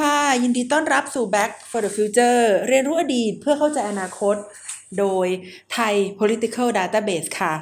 [0.00, 4.36] ค่ะ ยินดีต้อนรับสู่ Back for the Future เรียนรู้อดีตเพื่อเข้าใจอนาคต
[4.98, 5.26] โดย
[5.72, 7.54] ไทย Political Database ค่ะ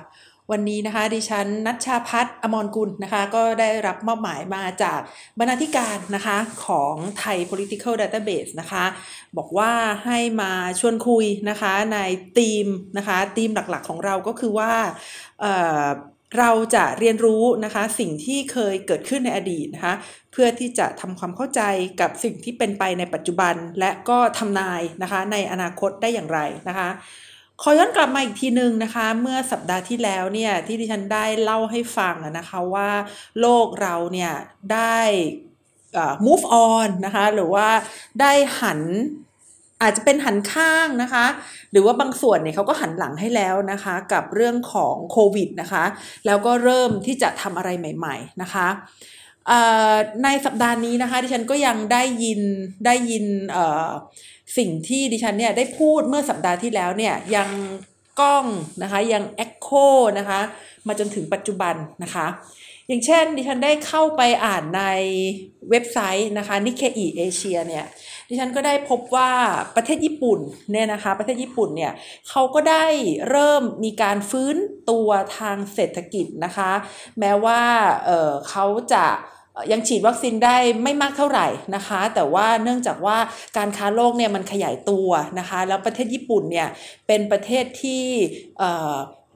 [0.50, 5.00] วันนี้นะคะ ดิฉันนัชชาพัฒน์อมรกุลนะคะ ก็ได้รับมอบหมายมาจาก
[5.38, 8.84] บรรณาธิการนะคะของไทย Political Database นะคะ
[9.36, 9.72] บอกว่า
[10.06, 11.98] ให้มาชวนคุยนะคะใน
[12.38, 12.66] ธีม
[12.98, 14.72] นะคะธีมหลักๆของเราก็คือว่า
[16.38, 19.94] เราจะเรียนรู้นะคะสิ่งที่เคยเกิดขึ้นในอดีตนะคะ
[20.32, 21.62] เพื่อที่จะทำความเข้าใจ
[22.00, 26.88] กับสิ่งที่เป็นไปในปัจจุบัน และก็ทำนายนะคะในอนาคตได้อย่างไรนะคะ
[27.62, 32.90] ขอย้อนกลับมาอีกทีหนึ่งนะคะ เมื่อสัปดาห์ที่แล้วเนี่ยที่ดิฉันได้เล่าให้ฟังนะคะว่า
[33.40, 34.32] โลกเราเนี่ย
[34.72, 34.98] ได้
[36.26, 37.68] move on นะคะหรือว่า
[38.20, 38.80] ได้หัน
[39.82, 41.26] อาจจะเป็นหันข้างนะคะ
[41.72, 45.84] หรือว่าบางส่วนเนี่ยเขาก็หันหลังให้แล้วนะคะ กับเรื่องของโควิดนะคะ
[46.26, 48.68] แล้วก็เริ่มที่จะทำอะไรใหม่ ๆ นะคะ
[50.24, 52.40] ในสัปดาห์นี้นะคะดิฉันก็ยังได้ยิน
[52.86, 53.24] ได้ยิน
[54.58, 57.48] สิ่งที่ดิฉันเนี่ยได้พูดเมื่อสัปดาห์ที่แล้วเนี่ยยัง
[58.20, 58.46] ก้อง
[58.82, 59.68] นะคะยังเอ็กโค
[60.18, 60.40] นะคะ
[60.86, 62.26] มาจนถึงปัจจุบันนะคะ
[62.88, 64.82] อย่างเช่นดิฉันได้เข้าไปอ่านใน
[65.70, 67.84] เว็บไซต์นะคะ Nikkei Asia เนี่ย
[68.28, 69.30] ดิฉันก็ได้พบว่า
[69.76, 70.38] ประเทศญี่ปุ่น
[70.72, 71.92] เนี่ยนะคะ ประเทศญี่ปุ่นเนี่ย
[72.28, 72.86] เขาก็ได้
[73.30, 74.56] เริ่มมีการฟื้น
[74.90, 75.08] ตัว
[75.38, 76.70] ทางเศรษฐกิจนะคะ
[77.20, 77.60] แม้ว่า
[78.04, 79.04] เเขาจะ
[79.72, 83.16] ยังฉีดวัคซีนได้ไม่มากเท่าไหร่นะคะ แต่ว่าเนื่องจากว่า
[83.56, 85.08] การค้าโลกเนี่ยมันขยายตัว
[85.38, 86.68] นะคะ แล้วประเทศญี่ปุ่นเนี่ย
[87.06, 88.04] เป็นประเทศที่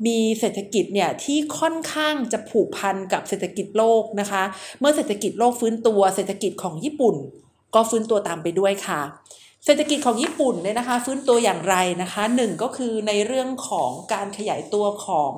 [0.07, 4.43] มีเศรษฐกิจเนี่ยที่ค่อนข้างจะผูกพันกับเศรษฐกิจโลกนะคะ
[4.81, 7.17] เมื่อเศรษฐกิจโลกฟื้นตัวเศรษฐกิจของญี่ปุ่น
[7.75, 9.01] ก็ฟื้นตัวตามไปด้วยค่ะ
[9.65, 15.35] เศรษฐกิจของญี่ปุ่นเนี่ยนะคะ ฟื้นตัวอย่างไรนะคะหนึ่งก็คือในเรื่องของการขยายตัวของ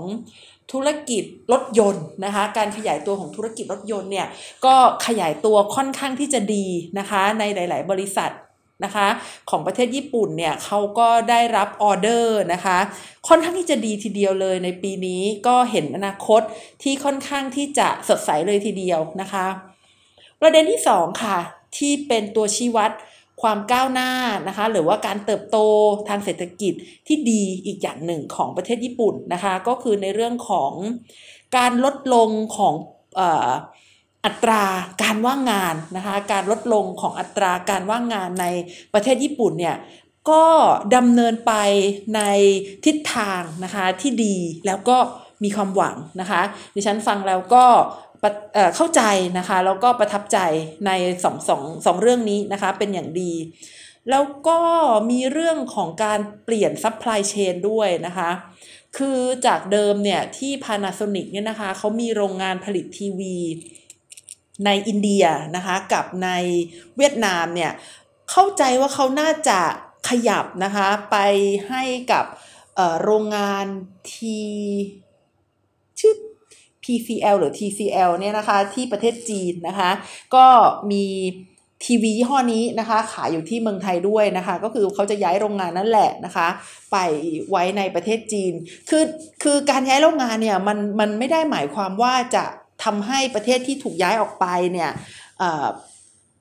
[0.73, 4.27] ธุรกิจรถยนต์นะคะ การขยายตัวของธุรกิจรถยนต์เนี่ย
[4.65, 4.75] ก็
[5.06, 6.67] ขยายตัวค่อนข้างที่จะดี
[6.99, 8.33] นะคะ ในหลาย ๆ บริษัท
[8.84, 9.09] นะคะ
[9.50, 12.78] ของประเทศญี่ปุ่นเนี่ยเขาก็ได้รับออเดอร์นะคะ
[13.28, 16.43] ค่อนข้างที่จะดีทีเดียวเลยในปีนี้ก็เห็นอนาคต
[16.83, 19.47] ที่ค่อนข้างที่จะสดใสเลยทีเดียวนะคะ
[20.41, 21.39] ประเด็นที่ 2 ค่ะ
[21.79, 22.91] ที่เป็นตัวชี้วัด
[23.43, 24.11] ความก้าวหน้า
[24.49, 25.59] นะคะหรือว่าการเติบโต
[26.09, 26.75] ทางเศรษฐกิจ
[27.07, 30.73] ที่ดีอีกอย่างหนึ่งของประเทศญี่ปุ่นนะคะ ก็คือในเรื่องของ
[31.57, 32.75] การลดลงของ
[34.25, 34.65] อัตรา
[35.03, 38.47] การว่างงานนะคะการลดลงของอัตราการว่างงานใน
[38.95, 39.77] ประเทศญี่ปุ่นเนี่ย
[40.31, 40.45] ก็
[40.97, 41.53] ดำเนินไป
[42.17, 42.21] ใน
[42.85, 44.37] ทิศทางนะคะที่ดี
[44.67, 44.97] แล้วก็
[45.45, 46.43] มีความหวังนะคะ
[46.75, 47.65] ดิฉันฟังแล้วก็
[48.77, 49.03] เข้าใจ
[49.39, 50.39] นะคะแล้วก็ประทับใจ
[50.87, 50.91] ใน
[51.25, 53.33] สองสองสองเรื่องนี้นะคะเป็นอย่างดี
[54.11, 54.61] แล้วก็
[55.11, 58.31] มีเรื่องของการเปลี่ยน supply chain ด้วยนะคะ
[58.97, 63.37] คือจากเดิมเนี่ยที่ Panasonic เนี่ยนะคะเขามีโรงงานผลิตทีวี
[64.65, 65.25] ในอินเดีย
[65.56, 66.31] นะคะกับใน
[66.97, 67.73] เวียดนามเนี่ย
[68.31, 69.61] เข้าใจว่าเขาน่าจะ
[70.09, 71.17] ขยับนะคะไป
[71.69, 72.25] ให้กับ
[73.03, 73.67] โรงงาน
[74.15, 74.41] ที
[76.01, 76.15] ชื่อ
[76.84, 79.91] PCL หรือ TCL เนี่ยนะคะที่ประเทศจีนนะคะ
[80.34, 80.47] ก็
[80.91, 81.05] มี
[81.84, 86.49] ทีวียี่ห้อนี้นะคะขายอยู่ที่เมืองไทยด้วยนะคะ ก็คือเขาจะย้ายโรงงานนั่นแหละนะคะ
[86.93, 86.97] ไป
[87.50, 88.53] ไว้ในประเทศจีน
[88.91, 89.05] คือ
[89.43, 92.44] คือการย้ายโรงงานเนี่ยมันมันไม่ได้หมายความว่าจะ
[92.84, 94.91] ทำให้ประเทศที่ถูกย้ายออกไปเนี่ย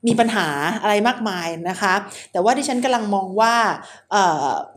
[0.08, 0.48] มีปัญหา
[0.82, 1.94] อะไรมากมายนะคะ
[2.32, 3.56] แต่ว่าที่ฉันกำลังมองว่า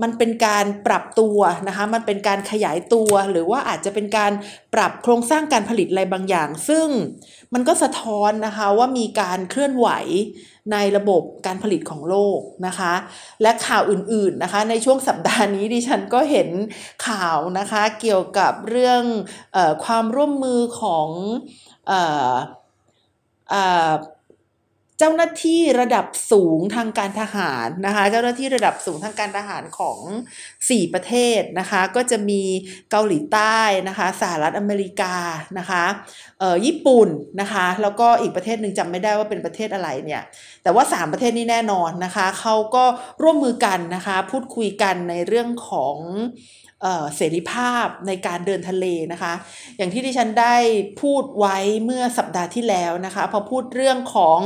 [0.03, 1.38] มันเป็นการปรับตัว
[1.69, 4.32] นะคะ มันเป็นการขยายตัว หรือว่าอาจจะเป็นการ
[4.75, 6.87] ปรับโครงสร้างการผลิตอะไรบางอย่าง ซึ่ง
[7.54, 9.88] มันก็สะท้อนนะคะว่ามีการเคลื่อนไหว
[10.72, 12.94] ในระบบการผลิตของโลกนะคะ
[13.43, 16.48] และข่าวอื่นๆนะคะ ในช่วงสัปดาห์นี้ดิฉันก็เห็น
[17.08, 19.03] ข่าวนะคะเกี่ยวกับเรื่อง
[19.56, 21.08] อความร่วมมือของ
[23.52, 23.55] อ
[24.98, 30.00] เจ้าหน้าที่ระดับสูงทางการทหารนะคะ เจ้าหน้าที่ระดับสูงทางการทหารของ
[30.48, 32.43] 4 ประเทศนะคะ ก็จะมี
[32.90, 35.14] เกาหลีใต้นะคะสหรัฐอเมริกา
[35.58, 35.84] นะคะ
[36.38, 37.08] เอ่อญี่ปุ่น
[37.40, 40.22] นะคะ แล้วก็อีกประเทศหนึ่งจำไม่ได้ว่าเป็นประเทศอะไรเนี่ย
[40.62, 42.84] แต่ว่า 3 ประเทศนี้แน่นอนนะคะเขาก็
[43.22, 45.96] ร่วมมือกันนะคะ พูดคุยกันในเรื่องของ
[47.17, 49.32] เสรีภาพในการเดินทะเลนะคะ
[49.76, 50.56] อย่างที่ดิฉันได้
[51.00, 54.38] พูดไว้เมื่อสัปดาห์ที่แล้วนะคะ พอพูดเรื่องของ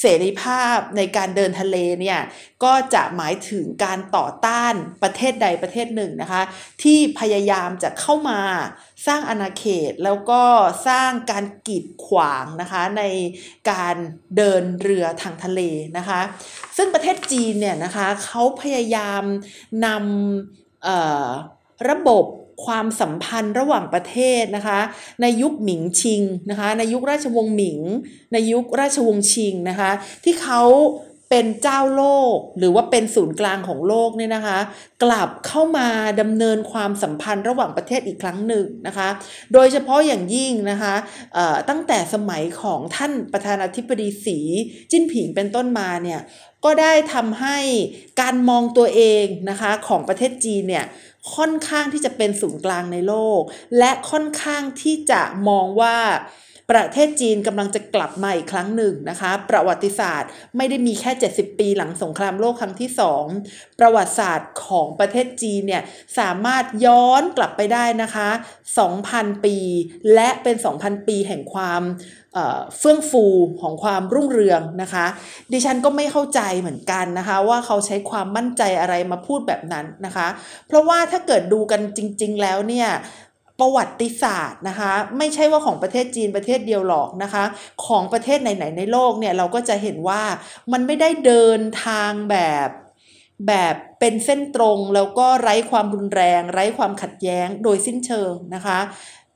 [0.00, 2.20] เสรีภาพในการเดินทะเลเนี่ย
[2.64, 6.42] ก็จะหมายถึงการต่อต้านประเทศใดประเทศหนึ่งนะคะ
[6.82, 8.40] ที่พยายามจะเข้ามา
[9.06, 10.42] สร้างอาณาเขตแล้วก็
[10.88, 13.02] สร้างการกีดขวางนะคะใน
[13.70, 13.96] การ
[14.36, 15.60] เดินเรือทางทะเล
[15.98, 16.20] นะคะ
[16.76, 19.22] ซึ่งประเทศจีนเนี่ยนะคะเขาพยายาม
[19.86, 19.98] นำ
[21.90, 22.24] ระบบ
[22.64, 24.80] ความสัมพันธ์ระหว่างประเทศนะคะ
[25.22, 27.80] ในยุคหมิงชิงนะคะ ในยุคราชวงศ์หมิง
[28.32, 29.90] ในยุคราชวงศ์ชิงนะคะ
[30.24, 30.62] ที่เขา
[31.30, 32.04] เป็นเจ้าโล
[32.34, 34.58] ก หรือว่าเป็นศูนย์กลางของโลกเนี่ยนะคะ
[35.02, 35.88] กลับเข้ามา
[36.20, 39.08] ดำเนินความสัมพันธ์ระหว่างประเทศอีกครั้งหนึ่งนะคะ
[39.52, 40.94] โดยเฉพาะอย่างยิ่งนะคะ
[41.68, 44.38] ตั้งแต่สมัยของท่านประธานาธิบดีสี
[44.90, 46.20] จิ้นผิงเป็นต้นมาเนี่ย
[46.64, 47.58] ก็ได้ทำให้
[48.20, 50.86] การมองตัวเองนะคะของประเทศจีนเนี่ย
[51.34, 53.40] ค่อนข้างที่จะเป็นศูนย์กลางในโลก
[53.78, 55.96] และค่อนข้างที่จะมองว่า
[56.72, 62.90] ประเทศจีนกำลังจะกลับมาอีกครั้งหนึ่งนะคะ ประวัติศาสตร์ไม่ได้มีแค่ 70 ปีหลังสงครามโลกครั้งที่
[63.34, 65.82] 2ประวัติศาสตร์ของประเทศจีนเนี่ย
[66.18, 68.28] สามารถย้อนกลับไปได้นะคะ
[68.86, 69.56] 2,000 ปี
[70.14, 71.82] และเป็น 2,000 ปีแห่งความ
[72.78, 73.24] เฟื่องฟู
[73.60, 75.06] ของความรุ่งเรืองนะคะ
[75.52, 80.28] ดิฉันก็ไม่เข้าใจเหมือนกันนะคะ ว่าเขาใช้ความมั่นใจอะไรมาพูดแบบนั้นนะคะ
[80.68, 82.88] เพราะว่าถ้าเกิดดูกันจริง ๆ แล้วเนี่ย
[83.60, 87.44] ประวัติศาสตร์นะคะ ไม่ใช่ว่าของประเทศจีนประเทศเดียวหรอกนะคะ
[87.86, 90.22] ของประเทศไหนๆในโลกเนี่ยเราก็จะเห็นว่า
[90.72, 92.68] มันไม่ได้เดินทางแบบ
[93.48, 98.78] แบบเป็นเส้นตรงแล้วก็ไร้ความรุนแรง ไร้ความขัดแย้งโดยสิ้นเชิงนะคะ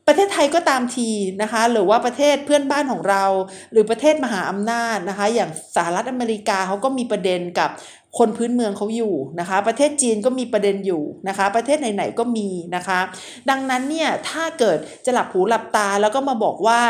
[0.07, 1.11] ประเทศไทยก็ตามที
[1.43, 3.25] นะคะ หรือว่าประเทศเพื่อนบ้านของเรา
[3.73, 7.71] หรือประเทศมหาอำนาจนะคะ อย่างสหรัฐอเมริกาเขาก็มีประเด็นกับ
[8.19, 13.01] คนพื้นเมืองเขาอยู่นะคะ ประเทศจีนก็มีประเด็นอยู่นะคะ ประเทศไหนๆก็มีนะคะ
[13.51, 16.81] ดังนั้นเนี่ยถ้าเกิดจะหลับหูหลับตาแล้วก็มาบอกว่า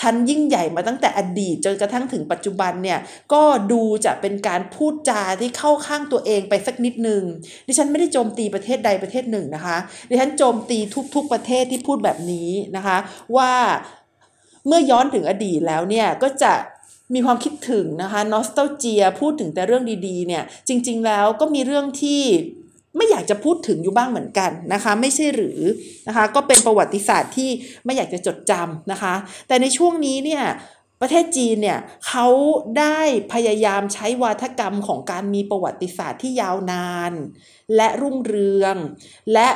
[0.00, 2.98] ฉันยิ่งใหญ่มาตั้งแต่อดีตจนกระทั่งถึงปัจจุบันเนี่ย
[3.32, 3.42] ก็
[3.72, 7.22] ดูจะเป็นการพูดจาที่เข้าข้างตัวเองไปสักนิดนึง
[7.66, 9.76] ดิฉันไม่ได้โจมตีประเทศใดประเทศหนึ่งนะคะ
[10.08, 10.78] ดิฉันโจมตี
[11.14, 12.96] ทุกๆประเทศที่พูดแบบนี้นะคะ
[13.36, 13.52] ว่า
[14.66, 16.52] เมื่อย้อนถึงอดีตแล้วเนี่ยก็จะ
[17.14, 22.22] มีความคิดถึงนะคะนอสตาเจียพูดถึงแต่เรื่องดีๆเนี่ยจริง ๆ แล้วก็มีเรื่องที่
[22.96, 25.60] ไม่อยากจะพูดถึงอยู่บ้างเหมือนกันนะคะไม่ใช่หรือ
[26.08, 27.50] นะคะก็เป็นประวัติศาสตร์ที่
[27.84, 29.14] ไม่อยากจะจดจำนะคะ
[29.48, 30.44] แต่ในช่วงนี้เนี่ย
[31.00, 32.26] ประเทศจีนเนี่ยเขา
[32.78, 33.00] ได้
[33.32, 37.12] พยายามใช้วาทกรรมของการมีประวัติศาสตร์ที่ยาวนาน
[37.76, 38.76] และรุ่งเรือง
[39.32, 39.48] และ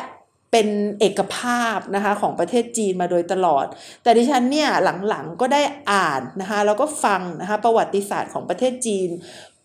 [0.53, 0.69] เป็น
[1.01, 3.67] เอกภาพนะคะของประเทศจีนมาโดยตลอด
[4.03, 4.69] แต่ดิฉันเนี่ย
[5.09, 9.11] หลังๆก็ได้อ่านนะคะแล้วก็ฟังนะคะประวัติศาสตร์ของประเทศจีน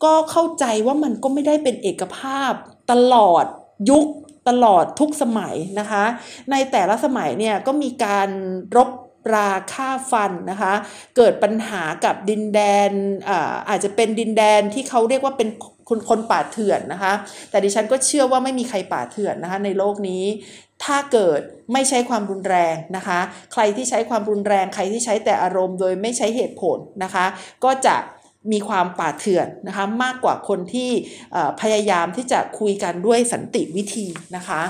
[0.03, 2.51] ก็เข้าใจว่ามันก็ไม่ได้เป็นเอกภาพ
[2.91, 3.45] ตลอด
[3.89, 4.07] ยุค
[4.49, 6.03] ตลอดทุกสมัยนะคะ
[6.51, 8.29] ในแต่ละสมัยเนี่ยก็มีการ
[8.77, 8.89] รบ
[9.35, 10.73] ราค่าฟันนะคะ
[11.17, 12.91] เกิดปัญหากับดินแดน
[13.29, 15.49] อาอาจจะเป็นดินแดนที่เขาเรียกว่าเป็น
[15.89, 17.13] คนคนป่าเถื่อนนะคะ
[17.49, 20.23] แต่ดิฉันก็เชื่อว่าไม่มีใครป่าเถื่อนนะคะในโลกนี้
[20.83, 21.39] ถ้าเกิด
[21.73, 23.19] ไม่ใช้ความรุนแรงนะคะ
[23.53, 27.25] ใครที่ใช้ความรุนแรงใครที่ใช้แต่อารมณ์โดยไม่ใช้เหตุผลนะคะ
[27.63, 27.95] ก็จะ
[28.51, 30.89] มีความป่าเถื่อนนะคะมากกว่าคนที่
[31.61, 34.61] พยายามที่จะคุยกันด้วยสันติวิธีนะคะ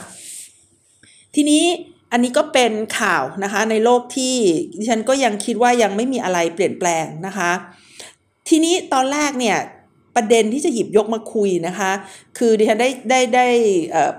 [1.36, 1.65] ทีนี้
[2.12, 4.36] อันนี้ก็เป็นข่าวนะคะในโลกที่
[4.77, 7.51] ดิฉันก็ยังคิดว่ายังไม่มีอะไรเปลี่ยนแปลงนะคะ
[8.50, 9.57] ทีนี้ตอนแรกเนี่ย
[10.18, 11.92] ประเด็นที่จะหยิบยกมาคุยนะคะ
[12.38, 13.48] คือดิฉันได้ได้ได้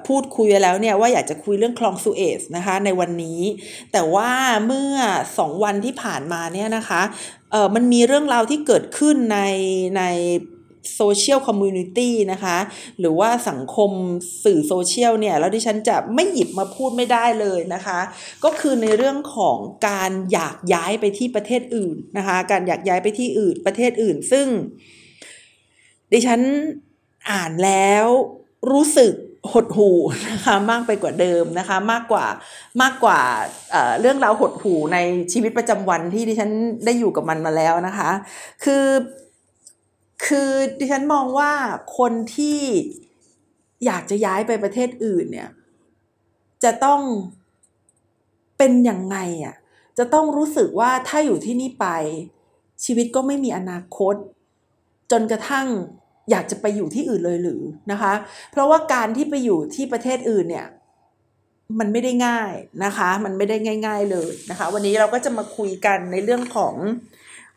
[0.07, 3.41] พูดคุยแล้วเนี่ยว่าอยากจะคุยเรื่องคลองสุเอซนะคะในวันนี้
[3.93, 4.31] แต่ว่า
[4.67, 4.95] เมื่อ
[5.39, 7.03] สองวันที่ผ่านมาเนี่ยนะคะ
[7.51, 9.39] เออมันมีเรื่องราวที่เกิดขึ้นใน
[9.99, 10.03] ใน
[10.97, 12.59] social community นะคะ
[13.01, 13.91] หรือว่าสังคม
[14.45, 18.01] สื่อโซเชียลเนี่ย แล้วดิฉันจะไม่หยิบมาพูดไม่ได้เลยนะคะ
[18.45, 19.57] ก็คือในเรื่องของ
[19.89, 24.47] การอยากย้ายไปที่ประเทศอื่นนะคะ การอยากย้ายไปที่อื่นประเทศอื่น ซึ่ง
[26.13, 26.41] ดิฉัน
[27.31, 28.07] อ่านแล้ว
[28.71, 29.13] รู้สึก
[29.53, 29.91] หดหู
[30.29, 32.27] นะคะมากไปกว่าเดิมนะคะ มากกว่า
[32.83, 33.21] มากกว่า
[33.71, 34.99] เเรื่องราวหดหูใน
[35.33, 36.51] ชีวิตประจำวันที่ดิฉัน
[36.85, 38.11] ได้อยู่กับมันมาแล้วนะคะ
[38.65, 38.87] คือ
[40.27, 41.53] คือดิฉันมองว่า
[41.99, 42.61] คนที่
[43.87, 45.49] อยากจะย้ายไปประเทศอื่นเนี่ย
[46.65, 47.01] จะต้อง
[48.59, 49.57] เป็นยังไงอะ
[49.99, 51.87] จะต้องรู้สึกว่าถ้าอยู่ที่นี่ไป
[52.85, 54.15] ชีวิตก็ไม่มีอนาคต
[55.11, 55.67] จนกระทั่ง
[56.31, 58.13] อยากจะไปอยู่ที่อื่นเลยหรือนะคะ
[58.53, 60.67] เพราะว่าการที่ไปอยู่ที่ประเทศอื่นเนี่ย
[61.79, 62.53] มันไม่ได้ง่าย
[62.85, 63.57] นะคะ มันไม่ได้
[63.87, 66.75] ง่าย ๆเลยนะคะ วันนี้เราก็จะมาคุยกันในเรื่องของ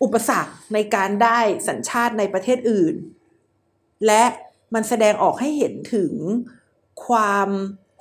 [0.03, 2.95] อุปสรรคในการได้สัญชาติในประเทศอื่น
[4.07, 4.23] และ
[4.73, 6.13] มันแสดงออกให้เห็นถึง
[7.05, 7.49] ความ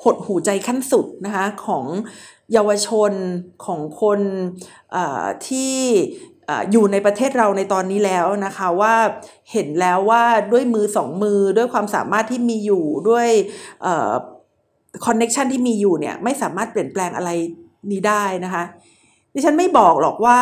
[0.02, 1.86] หดหูใจขั้นสุดนะคะของ
[2.52, 3.12] เยาวชน
[3.66, 4.20] ของคน
[5.48, 5.76] ที่
[6.72, 8.94] อยู่ในประเทศเราในตอนนี้แล้วนะคะว่า
[9.52, 13.28] เห็นแล้วว่าด้วยมือสองมือด้วยความสามารถที่มีอยู่ด้วย
[15.06, 17.30] คอนเน็ชันที่มีอยู่เนี่ยไม่สามารถเปลี่ยนแปลงอะไร
[17.90, 18.64] นี้ได้นะคะ
[19.34, 20.38] ดิฉันไม่บอกหรอกว่า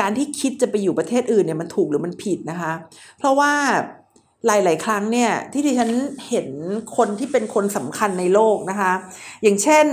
[0.00, 2.72] การที่คิดจะไปอยู่ประเทศอื่นเนี่ยมันถูกหรือมันผิดนะคะ
[3.18, 3.52] เพราะว่า
[4.46, 5.90] หลาย ๆ ครั้งเนี่ยที่ดิฉัน
[6.28, 6.48] เห็น
[6.96, 8.92] คนที่เป็นคนสำคัญในโลกนะคะ
[9.42, 9.86] อย่างเช่น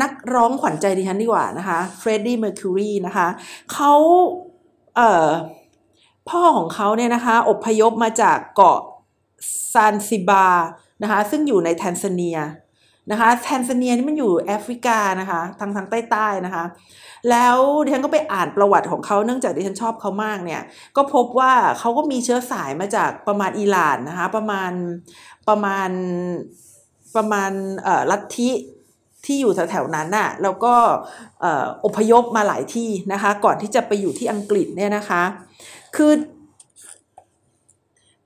[0.00, 3.26] นักร้องขวัญใจดิฉันดีกว่านะคะเฟรดดี้เมอร์คิวรีนะคะ
[3.72, 3.92] เขา
[4.96, 5.28] เอ่อ
[6.28, 8.78] พ่อของเขาเนี่ยนะคะอพยพมาจากเกาะ
[9.72, 10.46] แซนซิบาร์
[11.02, 12.38] นะคะซึ่งอยู่ในแทนซาเนีย
[13.10, 16.64] นะคะแทนซาเนียนี่มันอยู่แอฟริกานะคะทางทางใต้ๆนะคะ
[17.30, 20.62] แล้วดิฉันก็ไปอ่านประวัติของเขาเนื่องจากดิฉันชอบเขามากเนี่ย
[20.96, 24.72] ก็พบว่าเขาก็มีเชื้อสายมาจากประมาณอิหร่านนะคะประมาณ
[25.48, 25.90] ประมาณ
[27.16, 27.50] ประมาณ
[28.10, 28.50] ลัทธิ
[29.24, 30.74] ที่อยู่แถวๆนั้นน่ะแล้วก็
[31.84, 35.22] อพยพมาหลายที่นะคะ ก่อนที่จะไปอยู่ที่อังกฤษเนี่ยนะคะ
[35.96, 36.12] คือ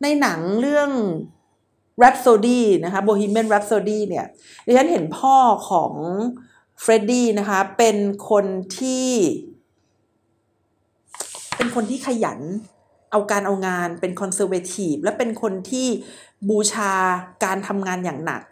[0.02, 0.90] ในหนังเรื่อง
[2.02, 4.26] Rhapsody นะคะ Bohemian Rhapsody เนี่ย
[4.66, 5.36] ดิฉันเห็นพ่อ
[5.70, 5.92] ของ
[6.80, 7.96] เฟรดดี้นะคะ เป็น
[8.30, 8.44] คน
[8.78, 9.08] ที่
[11.56, 12.40] เป็นคนที่ขยัน
[13.10, 15.86] เอาการเอางานเป็น conservative และเป็นคนที่
[16.48, 16.92] บูชา
[17.44, 18.42] การทำงานอย่างหนัก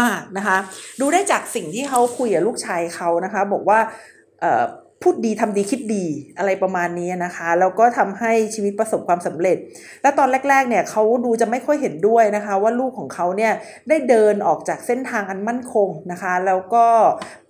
[0.00, 0.58] มากนะคะ
[1.00, 3.78] ดูได้จากสิ่งที่เขาคุยกับลูกชายเขานะคะ บอกว่า
[5.02, 6.04] พูดดีทำดีคิดดี
[6.38, 9.56] อะไรประมาณนี้นะคะแล้วก็ทำให้ชีวิตประสบความสำเร็จ
[10.02, 13.52] และตอนแรกๆเนี่ยเขาดูจะไม่ค่อยเห็นด้วยนะคะ ว่าลูกของเขาเนี่ย
[13.88, 16.86] ได้เดินออกจากเส้นทางอันมั่นคงนะคะ แล้วก็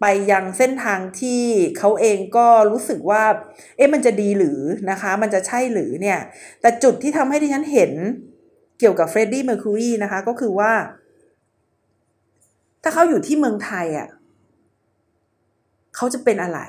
[0.01, 1.43] ไปยังเส้นทางที่
[1.79, 3.25] เขาเองก็รู้สึกว่า
[3.77, 4.61] เอ๊ะมันจะดีหรือ
[4.91, 6.19] นะคะ มันจะใช่หรือเนี่ย
[6.61, 7.93] แต่จุดที่ทำให้ที่ฉันเห็น
[8.81, 10.73] เกี่ยวกับเฟรดดี้เมอร์คิวรีนะคะก็คือว่า
[12.87, 14.09] ถ้าเขาอยู่ที่เมืองไทยอะ
[15.97, 16.61] เขาจะเป็นอะไร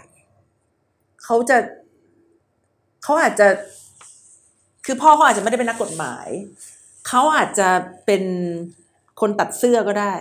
[1.24, 1.58] เขาจะ
[3.04, 3.48] เขาอาจจะ
[4.86, 6.28] คือพ่อเขาอาจจะไม่ได้เป็นนักกฎหมาย
[7.08, 7.70] เขาอาจจะ
[8.06, 8.24] เป็น
[9.22, 10.14] คนตัดเสื้อก็ได้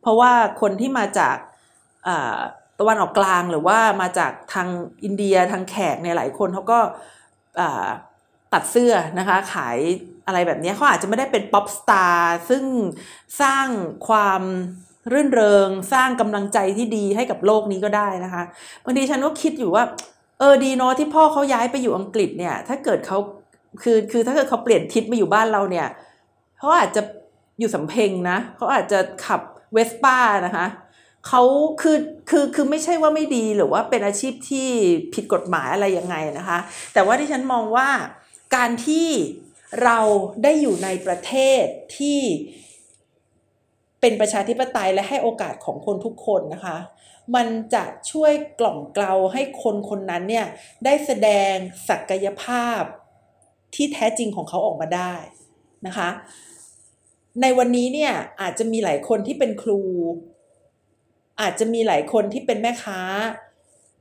[0.00, 1.36] เพราะว่าคนที่มาจาก
[2.78, 4.68] ตะวันออกกลางหรือว่ามาจากทาง
[5.04, 6.78] อินเดียทางแขกเนี่ยหลายคนเขาก็
[8.52, 9.78] ตัดเสื้อนะคะขาย
[10.26, 12.64] อะไรแบบนี้เขาอาจจะไม่ได้เป็นป๊อปสตาร์ซึ่ง
[13.40, 13.66] สร้าง
[14.08, 14.42] ความ
[15.12, 18.42] รื่นเริงสร้างกำลังใจที่ดีให้กับโลกนี้ก็ได้นะคะ
[18.84, 19.84] บางทีฉันก็คิดอยู่ว่า
[20.38, 23.18] เออดีเนาะที่พ่อเขาย้ายไปอยู่อังกฤษเนี่ย ถ้าเกิดเขา
[23.82, 25.88] คือคือถ้าเกิดเขาเปลี่ยนทิศมาอยู่บ้านเราเนี่ย
[26.58, 27.02] เขาอาจจะ
[27.58, 29.40] อยู่สำเพ็งนะเขาอาจจะขับ
[29.72, 30.66] เวสป้านะคะ
[31.28, 31.42] เขา
[31.82, 31.98] คือ
[32.30, 34.68] คือคือไม่ใช่ว่าไม่ดีหรือว่าเป็นอาชีพที่
[35.14, 36.58] ผิดกฎหมายอะไรยังไงนะคะ
[36.94, 37.88] แต่ว่าที่ฉันมองว่า
[38.56, 39.08] การที่
[39.84, 39.98] เรา
[40.42, 41.32] ได้อยู่ในประเท
[41.62, 41.64] ศ
[41.98, 42.20] ที่
[44.02, 46.78] เป็นประชาธิปไตยและให้โอกาสของคนทุกคนนะคะ
[47.34, 50.46] มันจะช่วยกล่อมเกลาให้คนคนนั้นเนี่ย
[50.84, 51.54] ได้แสดง
[51.88, 52.80] ศักยภาพ
[53.74, 55.14] ที่แท้จริงของเขาออกมาได้
[55.86, 56.08] นะคะ
[57.40, 59.80] ในวันนี้เนี่ยอาจจะมีหลายคนที่เป็นครู
[61.40, 63.00] อาจจะมีหลายคนที่เป็นแม่ค้า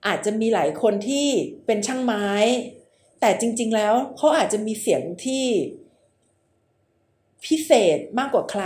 [0.08, 1.28] อาจจะมีหลายคนที่
[1.66, 2.28] เป็นช่างไม้
[3.22, 5.46] แต่จริง ๆ แล้วเขาอาจจะมีเสียงที่
[7.46, 8.66] พิเศษมากกว่าใคร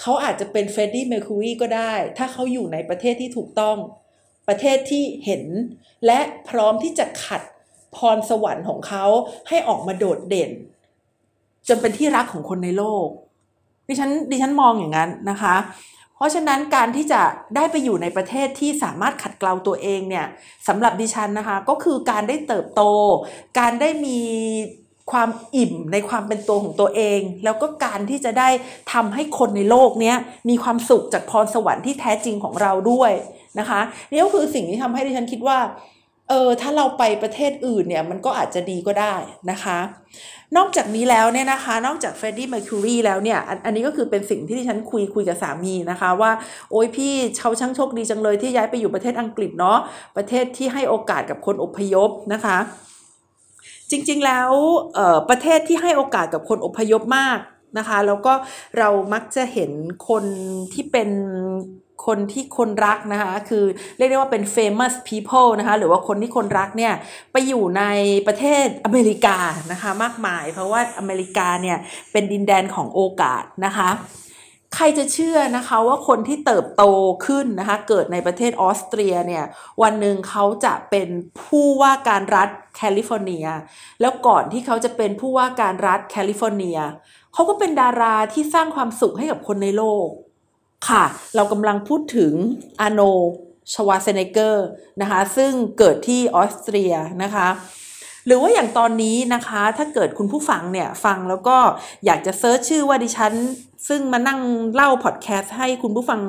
[0.00, 3.76] เขาอาจจะเป็นเฟรดดี้เมอร์คิวรีก็ได้ ถ้าเขาอยู่ในประเทศที่ถูกต้อง
[4.48, 5.44] ประเทศที่เห็น
[6.06, 7.42] และพร้อมที่จะขัด
[7.96, 9.04] พรสวรรค์ของเขา
[9.48, 10.50] ให้ออกมาโดดเด่น
[11.68, 13.06] จนเป็นที่รักของคนในโลก
[13.88, 15.56] ดิฉันดิฉันมองอย่างนั้นนะคะ
[16.14, 17.20] เพราะฉะนั้นการที่จะ
[17.56, 20.26] ได้ไปอยู่ในประเทศที่สามารถขัดเกลาตัวเองเนี่ย
[20.68, 22.82] สำหรับดิฉันนะคะ ก็คือการได้เติบโต
[23.58, 24.20] การได้มี
[25.12, 28.48] ความอิ่มในความเป็นตัวของตัวเอง แล้วก็การที่จะได้
[28.92, 30.14] ทำให้คนในโลกนี้
[30.48, 33.12] มีความสุขจากพรสวรรค์ที่แท้จริงของเราด้วย
[33.58, 35.58] นะคะนี่ก็คือสิ่งที่ทำให้ดิฉันคิดว่า
[36.28, 39.14] เออถ้าเราไปประเทศอื่นเนี่ยมันก็อาจจะดีก็ได้
[39.50, 39.78] นะคะ
[40.56, 46.32] นอกจากนี้แล้วเนี่ยนะคะ นอกจากเฟรดดี้เมอร์คิวรีแล้วเนี่ยอันอันนี้ก็คือเป็นสิ่งที่ดิฉันคุยคุยกับสามีนะคะ ว่า
[46.70, 49.78] โอ้ยพี่เขาช่างโชคดีจังเลยที่ย้ายไปอยู่ประเทศอังกฤษเนาะ
[50.16, 52.58] ประเทศที่ให้โอกาสกับคนอพยพนะคะ
[53.90, 54.50] จริงๆแล้ว
[55.30, 57.38] ประเทศที่ให้โอกาสกับคนอพยพมาก
[57.78, 58.32] นะคะ แล้วก็
[58.78, 59.70] เรามักจะเห็น
[60.08, 60.24] คน
[60.72, 61.10] ที่เป็น
[62.06, 63.64] คนที่คนรักนะคะคือ
[63.96, 66.94] เรียกได้ว่าเป็น famous people นะคะหรือว่าคนที่คนรักเนี่ย
[67.32, 67.84] ไปอยู่ใน
[68.26, 69.36] ประเทศอเมริกา
[69.72, 71.78] นะคะมากมาย เพราะว่าอเมริกาเนี่ย
[72.12, 73.88] เป็นดินแดนของโอกาสนะคะ
[74.74, 76.84] ใครจะเชื่อนะคะว่าคนที่เติบโต
[77.26, 79.44] ขึ้นนะคะ เกิดในประเทศออสเตรียเนี่ย
[79.82, 81.08] วันหนึ่งเขาจะเป็น
[81.42, 83.46] ผู้ว่าการรัฐแคลิฟอร์เนีย
[84.00, 86.78] แล้วก่อนที่เขาจะเป็นผู้ว่าการรัฐแคลิฟอร์เนีย
[87.34, 90.08] เขาก็เป็นดาราที่สร้างความสุขให้กับคนในโลก
[90.88, 91.04] ค่ะ
[91.36, 92.32] เรากำลังพูดถึง
[92.80, 93.00] อาโน
[93.72, 94.66] ชวาเซเนเกอร์
[95.00, 97.48] นะคะ ซึ่งเกิดที่ออสเตรียนะคะ
[98.26, 101.56] หรือว่าอย่างตอนนี้นะคะ ถ้าเกิดคุณผู้ฟังเนี่ยฟังแล้วก็
[102.06, 103.32] อยากจะ search ชื่อว่าดิฉัน
[103.88, 104.40] ซึ่งมานั่ง
[104.74, 106.20] เล่าพอดแคสต์ให้คุณผู้ฟัง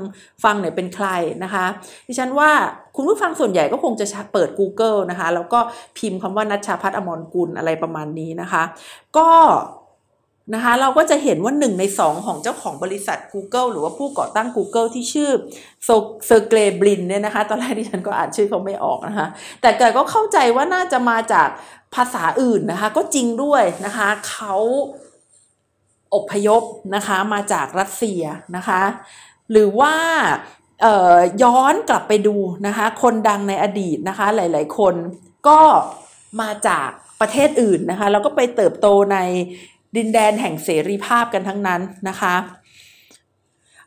[0.43, 1.07] ฟังเนี่ยเป็นใคร
[1.43, 1.65] นะคะ
[2.07, 2.51] ดิฉันว่า
[2.95, 5.59] คุณผู้ฟังส่วนใหญ่ก็คงจะเปิด Google นะคะ แล้วก็
[5.97, 8.63] พิมพ์คำว่านัชชาพัฒอมรกุลอะไรประมาณนี้นะคะ
[9.17, 9.29] ก็
[10.53, 15.29] นะคะเราก็จะเห็นว่าหนึ่งในสองของเจ้าของบริษัท Google หรือว่าผู้ก่อตั้ง Google ที่ชื่อ
[15.85, 19.27] เซอร์เกรบลินเนี่ยนะคะตอนแรกที่ฉันก็อ่านชื่อเขาไม่ออกนะคะ
[19.61, 21.49] แต่แกก็เข้าใจว่าน่าจะมาจาก
[21.95, 24.55] ภาษาอื่นนะคะก็จริงด้วยนะคะเขา
[26.15, 26.63] อพยพ
[26.95, 28.23] นะคะมาจากรัสเซีย
[28.55, 28.81] นะคะ
[29.51, 29.95] หรือว่า
[31.43, 32.35] ย้อนกลับไปดู
[32.67, 34.95] นะคะคนดังในอดีตนะคะหลาย ๆ คน
[35.47, 35.59] ก็
[36.41, 36.89] มาจาก
[37.21, 39.17] ประเทศอื่นนะคะแล้วก็ไปเติบโตใน
[39.95, 42.35] ดินแดนแห่งเสรีภาพกันทั้งนั้นนะคะ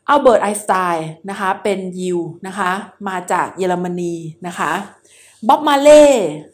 [0.09, 2.71] อัลเบิร์ตไอน์สไตน์นะคะเป็นยิวนะคะ
[3.07, 4.15] มาจากเยอรมนี
[4.47, 4.71] นะคะ
[5.47, 6.05] บ๊อบมาเล่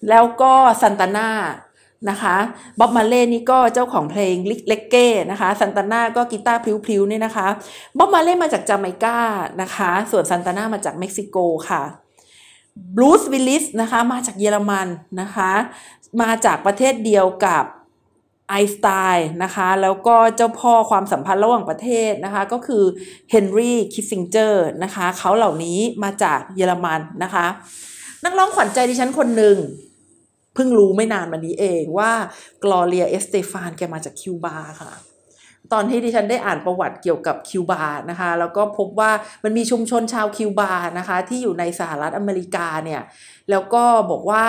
[0.10, 1.30] แล้วก็ซันตาน่า
[2.10, 2.36] นะคะ
[2.80, 4.36] บ็อบมาร์เลย์นี่ก็เจ้าของเพลง
[4.68, 7.48] เร็กเก้นะคะซันตาน่าก็กีตาร์พลิ้วๆเนี่ยนะคะ
[7.98, 9.20] บ็อบมาร์เลย์มาจากจาเมกา
[9.62, 11.38] นะคะส่วนซันตาน่ามาจากเม็กซิโก
[11.70, 11.82] ค่ะ
[12.96, 14.88] บรูซวิลลิสนะคะมาจากเยอรมัน
[15.22, 15.52] นะคะ
[16.22, 17.64] มาจากประเทศเดียวกับ
[18.52, 22.84] ไอน์สไตน์นะคะแล้วก็เจ้าพ่อความสัมพันธ์ระหว่างประเทศนะคะก็คือ
[23.32, 27.46] เฮนรี่คิสซิงเจอร์นะคะเขาเหล่านี้มาจากเยอรมันนะคะ
[28.26, 29.58] นักร้องขวัญใจดิฉันคนหนึ่ง
[30.56, 32.12] เพิ่งรู้ไม่นานมานี้เองว่า
[32.64, 34.92] กลอเรียเอสเตฟานแกมาจากคิวบาค่ะ
[35.74, 39.12] ตอนที่ดิฉันได้อ่านประวัติเกี่ยวกับคิวบานะคะแล้วก็พบว่า
[39.44, 43.02] มันมีชุมชนชาวคิวบานะคะที่อยู่ในสหรัฐอเมริกาเนี่ย
[43.52, 44.46] แล้วก็บอกว่า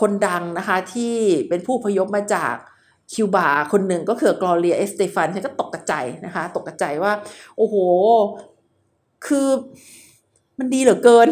[0.00, 1.14] คนดังนะคะที่
[1.48, 2.54] เป็นผู้อพยพมาจาก
[3.12, 5.94] คิวบาคนหนึ่งก็คือกลอเรียเอสเตฟานฉันก็ตกกระใจ
[6.24, 7.12] นะคะ ตกกระใจว่า
[7.56, 7.76] โอ้โห
[9.26, 9.48] คือ
[10.58, 11.28] มันดีเหลือเกิน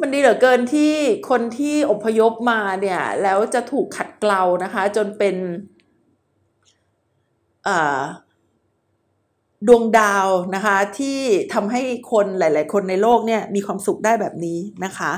[0.00, 0.94] มันดีเหลือเกินที่
[1.30, 5.36] คนที่อพยพมาเนี่ย แล้วจะถูกขัดเกลานะคะ จนเป็น
[9.68, 11.18] ดวงดาวนะคะ ที่
[11.54, 11.82] ทำให้
[12.12, 15.12] คนหลาย ๆ คนในโลกเนี่ยมีความสุขได้แบบนี้นะคะ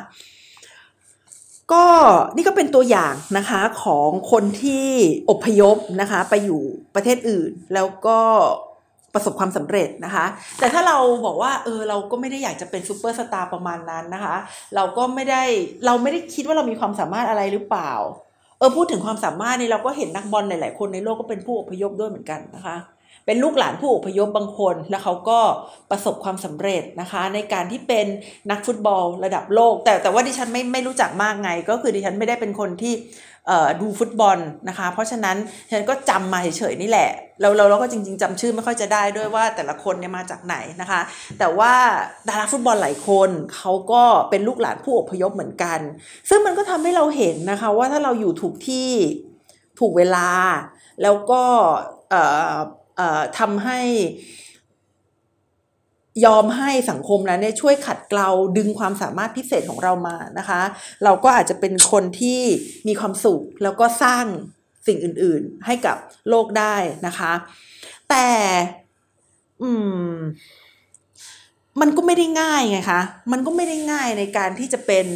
[1.73, 1.85] ก็
[2.37, 4.86] นี่ก็เป็นตัวอย่างนะคะของคนที่
[5.30, 6.62] อพยพนะคะไปอยู่
[6.95, 8.19] ประเทศอื่น แล้วก็
[9.15, 10.25] ประสบความสำเร็จนะคะ
[10.58, 14.36] แต่ถ้าเราบอกว่าเออเราก็ไม่ได้อยากจะเป็นซูเปอร์สตาร์ประมาณนั้นนะคะ
[14.75, 15.43] เราก็ไม่ได้
[15.86, 17.93] เราไม่ได้คิดว่าเรามีความสามารถอะไรหรือเปล่า
[18.58, 22.76] เออพูดถึงความสามารถนี่เราก็เห็นนักบอลหลายๆคนในโลกก็เป็นผู้อพยพด้วยเหมือนกันนะคะ
[23.26, 25.39] เป็นลูกหลานผู้อพยพบางคน แล้วเขาก็
[25.91, 28.06] ประสบความสำเร็จนะคะ ในการที่เป็น
[28.50, 32.95] นักฟุตบอลระดับโลก แต่แต่ว่าดิฉันไม่ไม่รู้จักมากไง ก็คือดิฉันไม่ได้เป็นคนที่
[33.80, 35.37] ดูฟุตบอลนะคะ เพราะฉะนั้น
[35.73, 37.10] ฉันก็จำมาเฉยๆนี่แหละ
[37.41, 41.00] เราเราเราก็จริง ๆจำชื่อไม่ค่อยจะได้ด้วยว่าแต่ละคนเนี่ยมาจากไหนนะคะ
[41.39, 41.73] แต่ว่า
[42.28, 45.78] ดาราฟุตบอลหลายคนเขาก็เป็นลูกหลานผู้อพยพเหมือนกัน
[46.28, 48.91] ซึ่งมันก็ทำให้เราเห็นนะคะว่าถ้าเราอยู่ถูกที่
[49.80, 50.28] ถูกเวลา
[51.02, 51.43] แล้วก็
[53.39, 53.80] ทำให้
[56.26, 60.61] ยอมให้สังคมนั้นเนี่ยช่วยขัดเกลาดึงความสามารถพิเศษของเรามานะคะ
[61.04, 62.41] เราก็อาจจะเป็นคนที่
[62.89, 64.25] มีความสุขแล้วก็สร้าง
[64.87, 65.97] สิ่งอื่นๆให้กับ
[66.28, 66.76] โลกได้
[67.07, 67.33] นะคะ
[68.11, 68.28] แต่
[69.63, 69.71] อื
[70.09, 70.15] ม
[71.80, 73.00] มันก็ไม่ได้ง่ายไงคะ
[73.33, 75.07] มันก็ไม่ได้ง่ายในการที่จะเป็น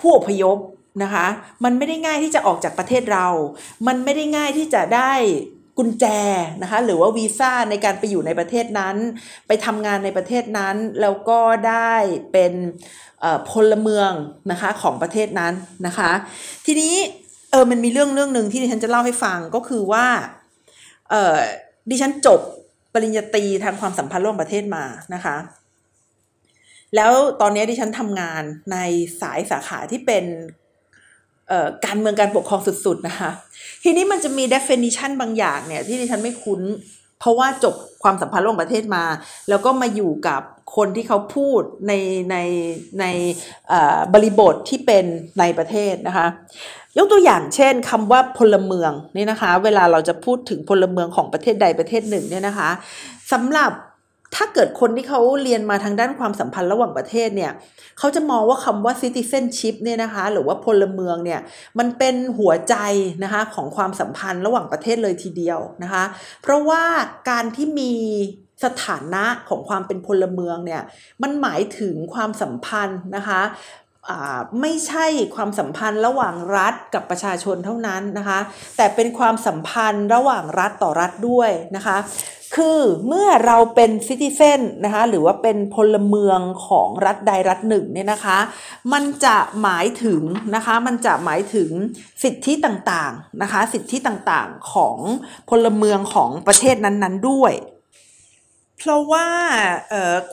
[0.00, 0.58] ผู้อพยพ
[1.02, 1.26] นะคะ
[1.64, 3.26] มันไม่ได้ง่ายที่จะออกจากประเทศเรา
[3.86, 5.12] มันไม่ได้ง่ายที่จะได้
[5.80, 6.06] กุญแจ
[6.62, 8.96] นะคะหรือว่าวีซ่าในการไปอยู่ในประเทศนั้น
[9.46, 11.94] ไปทำงานในประเทศนั้น แล้วก็ได้
[12.32, 12.52] เป็น
[13.50, 14.12] พลเมือง
[14.50, 15.52] นะคะของประเทศนั้น
[15.86, 16.10] นะคะ
[16.66, 16.94] ทีนี้
[17.50, 20.06] เออมันมีเรื่องเรื่องหนึ่งที่ดิฉันจะเล่าให้ฟังก็คือว่า
[21.10, 21.36] เออ
[21.90, 22.40] ดิฉันจบ
[22.92, 25.36] ปริญญาตรีทางความสัมพันธ์ร่วมประเทศมานะคะ
[26.96, 28.78] แล้วตอนนี้ดิฉันทำงานใน
[29.20, 30.24] สายสาขาที่เป็น
[31.84, 33.30] การเมืองการปกครองสุดๆนะคะ
[33.82, 36.62] ทีนี้มันจะมี definition บางอย่างเนี่ยที่ดิฉันไม่คุ้น
[37.20, 39.04] เพราะว่าจบความสัมพันธ์ระหว่างประเทศมา
[39.48, 40.42] แล้วก็มาอยู่กับ
[40.76, 41.92] คนที่เขาพูดใน
[42.30, 42.36] ใน
[43.00, 43.04] ใน
[44.14, 45.04] บริบทที่เป็น
[45.38, 46.26] ในประเทศนะคะ
[46.98, 52.70] ยกตัวอย่างเช่นคำว่าพลเมืองนี่นะคะ เวลาเราจะพูดถึงพลเมืองของประเทศใดประเทศหนึ่งเนี่ยนะคะ
[53.32, 53.72] สำหรับ
[54.36, 57.52] ถ้าเกิดคนที่เขาเรียนมาทางด้านความสัมพันธ์ระหว่างประเทศเนี่ย
[57.98, 61.40] เขาจะมองว่าคำว่า citizenship เนี่ยนะคะหรือว่าพลเมืองเนี่ย
[61.78, 62.76] มันเป็นหัวใจ
[63.24, 66.04] นะคะของความสัมพันธ์ระหว่างประเทศเลยทีเดียวนะคะ
[66.42, 66.82] เพราะว่า
[67.30, 67.92] การที่มี
[68.64, 70.82] สถานะของความเป็นพลเมืองเนี่ย
[71.22, 73.40] มันหมายถึงความสัมพันธ์นะคะ
[74.60, 78.38] ไม่ใช่ความสัมพันธ์ระหว่างรัฐกับประชาชนเท่านั้นนะคะ
[78.76, 81.98] แต่เป็นความสัมพันธ์ระหว่างรัฐต่อรัฐด้วยนะคะ
[82.56, 88.38] คือเมื่อเราเป็นซิติเซนนะคะหรือว่าเป็นพลเมืองของรัฐใดรัฐหนึ่งเนี่ยนะคะ
[88.92, 90.22] มันจะหมายถึง
[90.54, 91.70] นะคะมันจะหมายถึง
[92.22, 94.98] สิทธิต่างๆนะคะสิทธิต่างๆของ
[95.50, 97.52] พลเมืองของประเทศนั้นๆด้วย
[98.80, 99.26] เพราะว่า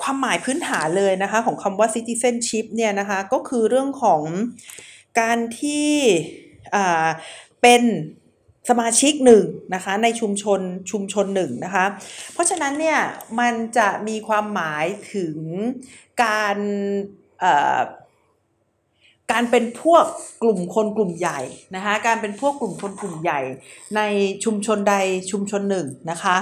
[0.02, 4.24] ความหมายพื้นฐานเลยนะคะ ของคำว่า citizenship เนี่ยนะคะก็คือเรื่องของ
[5.20, 5.94] การที่
[7.62, 7.84] เป็น
[8.70, 11.86] สมาชิกหนึ่งนะคะในชุมชนชุมชนหนึ่งนะคะ
[12.34, 13.00] เพราะฉะนั้นเนี่ย
[13.40, 15.38] มันจะมีความหมายถึง
[16.24, 16.58] การ
[19.32, 20.06] การเป็นพวก
[20.44, 21.40] กลุ่มคนกลุ่มใหญ่
[21.76, 23.40] นะคะการเป็นพวกกลุ่มคนกลุ่มใหญ่
[23.96, 24.02] ใน
[24.44, 24.96] ชุมชนใด
[25.32, 26.36] ชุมชนหนึ่งนะคะ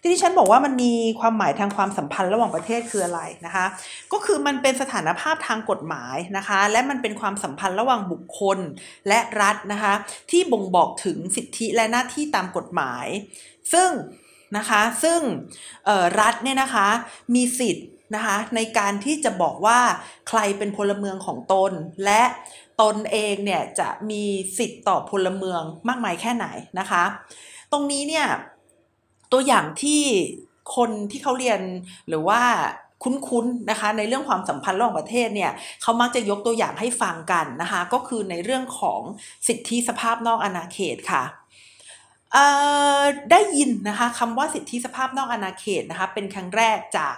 [0.00, 3.66] ที่ที่ฉันบอกว่ามันมีความหมายทางความสัมพันธ์ระหว่างประเทศคืออะไรนะคะ
[4.12, 8.58] ก็คือมันเป็นสถานภาพทางกฎหมายนะคะและมันเป็นความสัมพันธ์ระหว่างบุคคล
[9.08, 9.92] และรัฐนะคะ
[10.30, 13.06] ที่บ่งบอกถึงสิทธิและหน้าที่ตามกฎหมาย
[13.72, 13.90] ซึ่ง
[14.56, 15.20] นะคะซึ่ง
[16.20, 16.88] รัฐเนี่ยนะคะ
[17.34, 19.80] มีสิทธิ์ นะคะในการที่จะบอกว่า
[20.28, 21.72] ใครเป็นพลเมืองของตน
[22.04, 22.22] และ
[22.82, 24.24] ตนเองเนี่ยจะมี
[24.58, 26.46] สิทธิ์ต่อพลเมืองมากมายแค่ไหน
[26.78, 27.04] นะคะ
[27.72, 28.26] ตรงนี้เนี่ย
[29.32, 30.02] ตัวอย่างที่
[30.76, 31.60] คนที่เขาเรียน
[32.08, 32.40] หรือว่า
[33.02, 39.00] คุ้นๆนะคะในเรื่องความสัมพันธ์ระหว่างประเทศเนี่ยเขามักจะยกตัวอย่างให้ฟังกันนะคะก็คือในเรื่องของ
[39.48, 41.24] สิทธิสภาพนอกอาณาเขตค่ะ
[43.30, 47.14] ได้ยินนะคะคำว่าสิทธิสภาพนอกอาณาเขตนะคะเป็นครั้งแรกจาก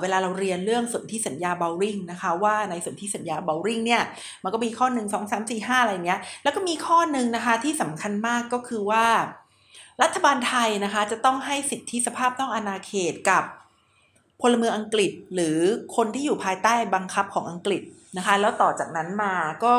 [0.00, 4.02] เวลาเราเรียนเรื่องสนธิสัญญาเบลริงนะคะว่าในสนธิสัญญาเบลริงเนี่ย
[4.42, 9.06] มันก็มีข้อหนึ่งสองสามสี่ห้าอะไรเนี้ยแล้วก็มีข้อหนึ่งนะคะที่สำคัญมากก็คือว่า
[10.02, 13.44] รัฐบาลไทยนะคะจะต้องให้สิทธิสภาพต้องอาณาเขตกับ
[14.40, 15.58] พลเมืองอังกฤษหรือ
[15.96, 17.82] คนที่อยู่ภายใต้บังคับของอังกฤษ
[18.16, 19.74] นะคะแล้วต่อจากนั้นมาก็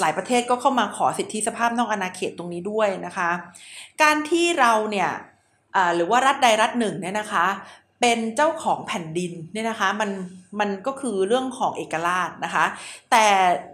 [0.00, 3.30] หลายประเทศก็เข้ามาขอสิทธิสภาพนอกอาณาเขตตรงนี้ด้วยนะคะ
[4.02, 5.10] การที่เราเนี่ย
[5.94, 7.46] หรือว่ารัฐใดรัฐหนึ่งเนี่ยนะคะ
[8.00, 10.10] เป็นเจ้าของแผ่นดินเนี่ยนะคะมัน
[10.60, 12.64] มันก็คือเรื่องของเอกราชนะคะ
[13.10, 13.26] แต่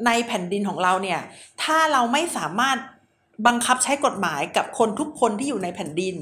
[0.06, 1.20] ในแผ่นดินของเราเนี่ย
[1.62, 2.78] ถ้าเราไม่สามารถ
[3.46, 6.14] บังคับใช้กฎหมายกับคนทุกคนที่อยู่ในแผ่นดิน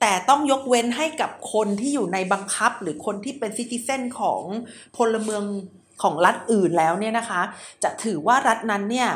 [0.00, 4.40] แต่ต้องยกเว้นให้กับคนที่อยู่ในบังคับ หรือคนที่เป็นซิติเซนของ
[4.96, 5.42] พลเมือง
[6.02, 7.40] ของรัฐอื่นแล้วเนี่ยนะคะ
[7.82, 9.10] จะถือว่ารัฐนั้นเนี่ย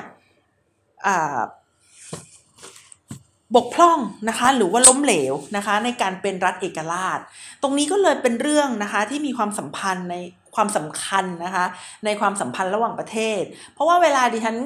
[3.56, 7.18] บกพร่องนะคะหรือว่าล้มเหลวนะคะในการเป็นรัฐเอกราช
[7.62, 10.16] ตรงนี้ก็เลยเป็นเรื่องนะคะที่มีความสัมพันธ์ใน
[10.56, 11.64] ความสำคัญนะคะ
[12.04, 13.42] ในความสัมพันธ์ระหว่างประเทศ
[13.74, 14.56] เพราะว่าเวลาดิฉัน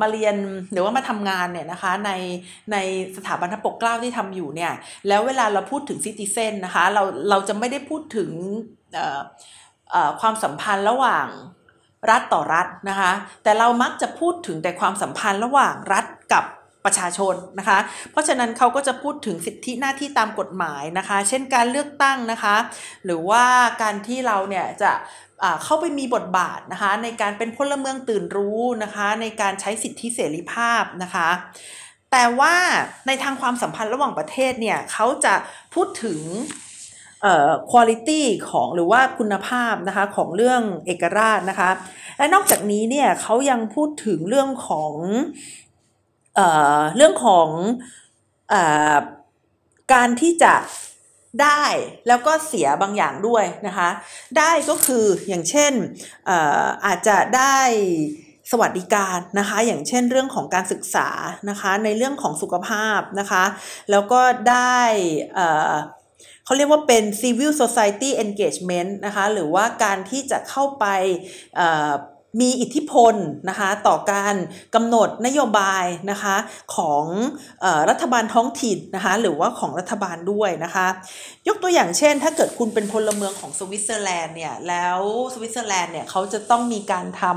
[0.00, 0.36] มาเรียน
[0.72, 2.10] หรือว่ามาทำงานเนี่ยนะคะใน
[2.72, 2.76] ใน
[3.16, 4.72] สถาบันทปกเกล้าที่ทำอยู่เนี่ย
[5.08, 8.30] แล้วเวลาเราพูดถึงซิติเซนนะคะเราเราจะไม่ได้พูดถึง
[10.20, 11.26] ความสัมพันธ์ระหว่าง
[12.10, 16.44] รัฐต่อรัฐนะคะแต่เรามักจะพูดถึงแต่ความสัมพันธ์ระหว่างรัฐกับ
[16.84, 17.78] ประชาชนนะคะ
[18.10, 22.56] เพราะฉะนั้นเขาก็จะพูดถึงสิทธิหน้าที่ตามกฎหมายนะคะ เช่นการเลือกตั้งนะคะ
[23.04, 23.44] หรือว่า
[23.82, 24.92] การที่เราเนี่ยจะ
[25.64, 31.28] เข้าไปมีบทบาทนะคะ ในการเป็นพลเมืองตื่นรู้นะคะ ในการใช้สิทธิเสรีภาพนะคะ
[32.12, 32.54] แต่ว่า
[33.06, 35.34] ในทางความสัมพันธ์ระหว่างประเทศเนี่ยเขาจะ
[35.74, 36.20] พูดถึง
[37.22, 38.10] เอ่อคุณภาพ
[38.50, 41.70] ของหรือว่าคุณภาพนะคะของเรื่องเอกราชนะคะ
[42.18, 44.92] และนอกจากนี้เนี่ยเขายังพูดถึงเรื่องของ
[46.36, 46.46] เอ่
[46.78, 47.48] อเรื่องของ
[48.52, 48.54] อ
[49.92, 50.54] การที่จะ
[51.42, 51.64] ได้
[52.08, 53.88] แล้วก็เสียบางอย่างด้วยนะคะ
[54.38, 55.72] ได้ก็คืออย่างเช่น
[56.86, 57.58] อาจจะได้
[58.50, 61.08] สวัสดิการนะคะ อย่างเช่นเรื่องของการศึกษา
[61.50, 63.44] นะคะ ในเรื่องของสุขภาพนะคะ
[63.90, 64.80] แล้วก็ได้
[66.44, 70.86] เขาเรียกว่าเป็น civil society engagement นะคะ หรือว่าการที่จะเข้าไป
[72.40, 73.14] มีอิทธิพล
[73.48, 74.34] นะคะต่อการ
[74.74, 76.36] กำหนดนโยบายนะคะ
[76.76, 77.04] ของ
[77.64, 80.86] อรัฐบาลท้องถิ่นนะคะหรือว่าของรัฐบาลด้วยนะคะ
[81.48, 84.98] ยกตัวอย่างเช่น ถ้าเกิดคุณเป็นพลเมืองของสวิตเซอร์แลนด์เนี่ยแล้ว
[85.34, 87.36] สวิตเซอร์แลนด์เนี่ยเขาจะต้องมีการทำ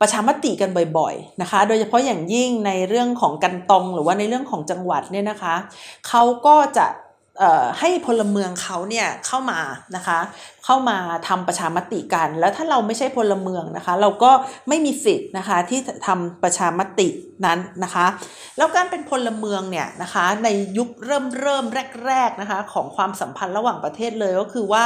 [0.00, 5.54] ประชามติกันบ่อยๆนะคะ โดยเฉพาะอย่างยิ่งในเรื่องของกันตรงหรือว่าในเรื่องของจังหวัดเนี่ยนะคะ
[6.08, 6.86] เขาก็จะ
[7.80, 9.60] ให้พลเมืองเขาเนี่ยเข้ามา
[9.96, 10.18] นะคะ
[10.64, 10.96] เข้ามา
[11.28, 14.30] ทำประชามติกัน แล้วถ้าเราไม่ใช่พลเมืองนะคะ เราก็
[14.68, 17.08] ไม่มีสิทธิ์นะคะที่ทำประชามติ
[17.46, 18.06] นั้นนะคะ
[18.56, 21.64] แล้วการเป็นพลเมืองเนี่ยนะคะในยุคเริ่มเริ่ม
[22.06, 24.84] แรกๆนะคะของความสัมพันธ์ระหว่างประเทศเลยก็คือว่า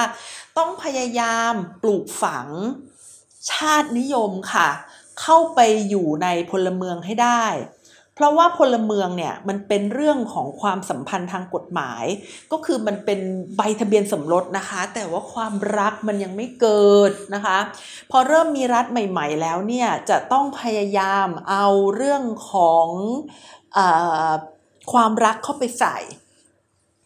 [0.58, 2.48] ต้องพยายามปลูกฝัง
[3.52, 4.68] ชาตินิยมค่ะ
[5.20, 7.44] เข้าไปอยู่ในพลเมืองให้ได้
[8.18, 12.04] เพราะว่าพลเมืองเนี่ยมันเป็นเรื่องของความสัมพันธ์ทางกฎหมาย
[12.52, 13.20] ก็คือมันเป็น
[13.56, 17.58] ใบทะเบียนสมรสนะคะ แต่ว่าความรักมันยังไม่เกิดนะคะ
[18.10, 22.86] พอเริ่มมีรัฐใหม่ ๆ แล้วเนี่ยจะต้องพยายามเอาเรื่องของ
[23.76, 23.78] อ
[24.92, 25.98] ความรักเข้าไปใส่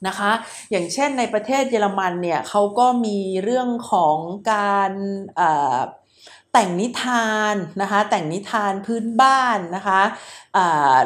[0.07, 0.33] นะคะ
[0.70, 4.16] อย่างเช่นในประเทศเยอรมันเนี่ยเขาก็มีเรื่องของ
[4.53, 4.92] การ
[6.52, 10.00] แต่งนิทานนะคะ แต่งนิทานพื้นบ้านนะคะ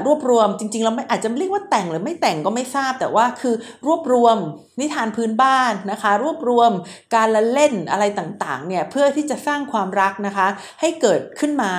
[0.06, 3.54] รวบรวมจริงๆเราไม่อาจจะเรียกว่าแต่งหรือไม่แต่งก็ไม่ทราบ แต่ว่าคือ
[3.86, 4.36] รวบรวม
[4.80, 6.70] นิทานพื้นบ้านนะคะ รวบรวม
[7.14, 10.46] การละเล่นอะไรต่างๆเนี่ยเพื่อที่จะสร้างความรักนะคะ
[10.80, 11.72] ให้เกิดขึ้นมา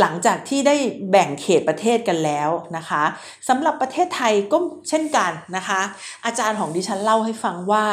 [0.00, 0.76] หลังจากที่ได้
[1.10, 3.02] แบ่งเขตประเทศกันแล้วนะคะ
[3.48, 5.80] สำหรับประเทศไทยก็เช่นกันนะคะ
[6.26, 7.86] อาจารย์ของดิฉันเล่าให้ฟังว่า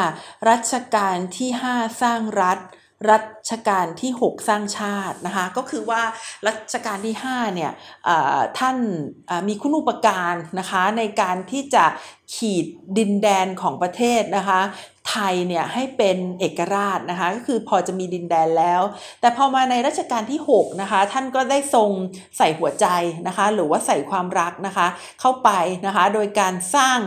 [0.50, 2.60] รัชกาลที่ 5 สร้างรัฐ
[3.12, 3.20] รั
[3.52, 6.02] ชกาลที่ 6 สร้างชาตินะคะก็คือว่า
[6.48, 7.72] รัชกาลที่5เนี่ย
[8.60, 8.78] ท่าน
[9.48, 11.86] มีคุณอุปการนะคะในการที่จะ
[12.36, 12.66] ขีด
[12.98, 14.60] ดินแดนของประเทศนะคะ
[15.10, 18.82] ไทยเนี่ยให้เป็นเอกราชนะคะก็คือพอจะมีดินแดนแล้ว
[19.22, 21.90] แต่พอมาในรัชกาลที่6นะคะท่านก็ได้ทรง
[22.38, 22.86] ใส่หัวใจ
[23.28, 24.88] นะคะหรือว่าใส่ความรักนะคะ
[25.22, 25.50] เข้าไป
[25.86, 27.00] นะคะโดยการสร้าง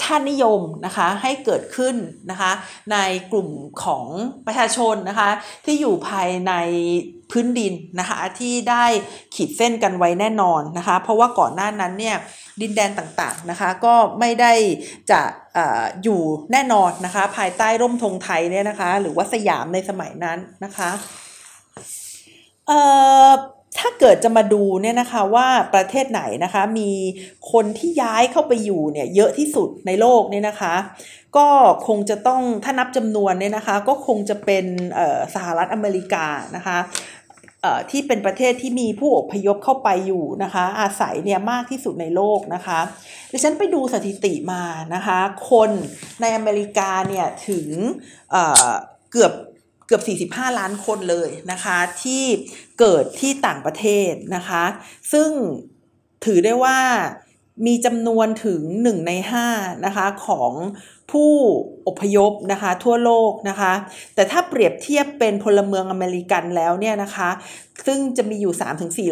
[0.00, 1.96] ชาตินิยมนะคะให้เกิดขึ้น
[2.30, 2.52] นะคะ
[2.92, 2.96] ใน
[3.32, 3.48] กลุ่ม
[3.84, 4.06] ของ
[4.46, 5.30] ประชาชนนะคะ
[5.64, 6.52] ที่อยู่ภายใน
[7.30, 8.84] พื้นดินนะคะที่ได้
[9.34, 12.16] ขีดเส้นกันไว้แน่นอนนะคะเพราะว่าก่อนหน้านั้นเนี่ย
[12.60, 14.52] ดินแดนต่างๆนะคะก็ไม่ได้
[15.10, 15.20] จะ
[15.56, 15.58] อ
[16.02, 16.20] อยู่
[16.52, 20.90] แน่นอนนะคะภายใต้ร่มธงไทยเนี่ยนะคะหรือว่าสยามในสมัยนั้นนะคะ
[22.66, 22.72] เอ
[23.28, 23.30] อ
[23.78, 26.90] ถ้าเกิดจะมาดูเนี่ยนะคะว่าประเทศไหนนะคะมี
[27.52, 30.74] คนที่ย้ายเข้าไปอยู่เนี่ยเยอะที่สุดในโลกเนี่ยนะคะ
[31.36, 31.48] ก็
[31.86, 34.64] คงจะต้องถ้านับจำนวนเนี่ยนะคะก็คงจะเป็น
[35.34, 36.78] สหรัฐอเมริกานะคะ
[37.90, 42.80] ที่เป็นประเทศที่มีผู้อพยพเข้าไปอยู่นะคะ อาศัยเนี่ยมากที่สุดในโลกนะคะ
[43.32, 44.62] ดิฉันไปดูสถิติมา
[44.94, 45.18] นะคะ
[45.50, 45.70] คน
[46.20, 47.68] ในอเมริกาเนี่ยถึง
[48.30, 49.32] เเกือบ
[49.86, 52.24] เกือบ 45 ล้านคนเลยนะคะที่
[52.80, 54.64] เกิดที่ต่างประเทศนะคะ
[55.12, 55.30] ซึ่ง
[56.24, 56.78] ถือได้ว่า
[57.66, 59.12] มีจำนวนถึง 1 ใน
[59.48, 60.52] 5 นะคะของ
[61.10, 61.30] ผู้
[61.88, 63.72] อพยพนะคะทั่วโลกนะคะ
[64.14, 67.30] แต่ถ้าเปรียบเทียบเป็นพลเมืองอเมริกันแล้วเนี่ยนะคะ
[67.86, 68.54] ซึ่งจะมีอยู่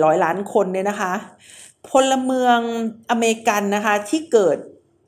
[0.01, 1.13] 3-400 ล้านคนเนี่ยนะคะ
[1.91, 2.59] พลเมือง
[3.11, 4.59] อเมริกันนะคะที่เกิด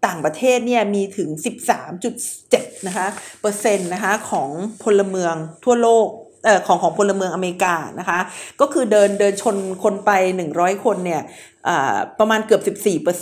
[0.07, 1.29] ต่างประเทศเนี่ยมีถึง
[2.09, 3.07] 13.7นะคะ
[3.41, 4.51] เปอร์เซ็นต์นะคะของ
[4.83, 5.35] พลเมือง
[5.65, 6.07] ทั่วโลก
[6.45, 8.19] เอ่อของของพลเมืองอเมริกานะคะ
[8.61, 10.11] ก็คือเดินเดินชนคนไป
[10.49, 11.23] 100 คนเนี่ย
[12.19, 12.63] ประมาณเกือบ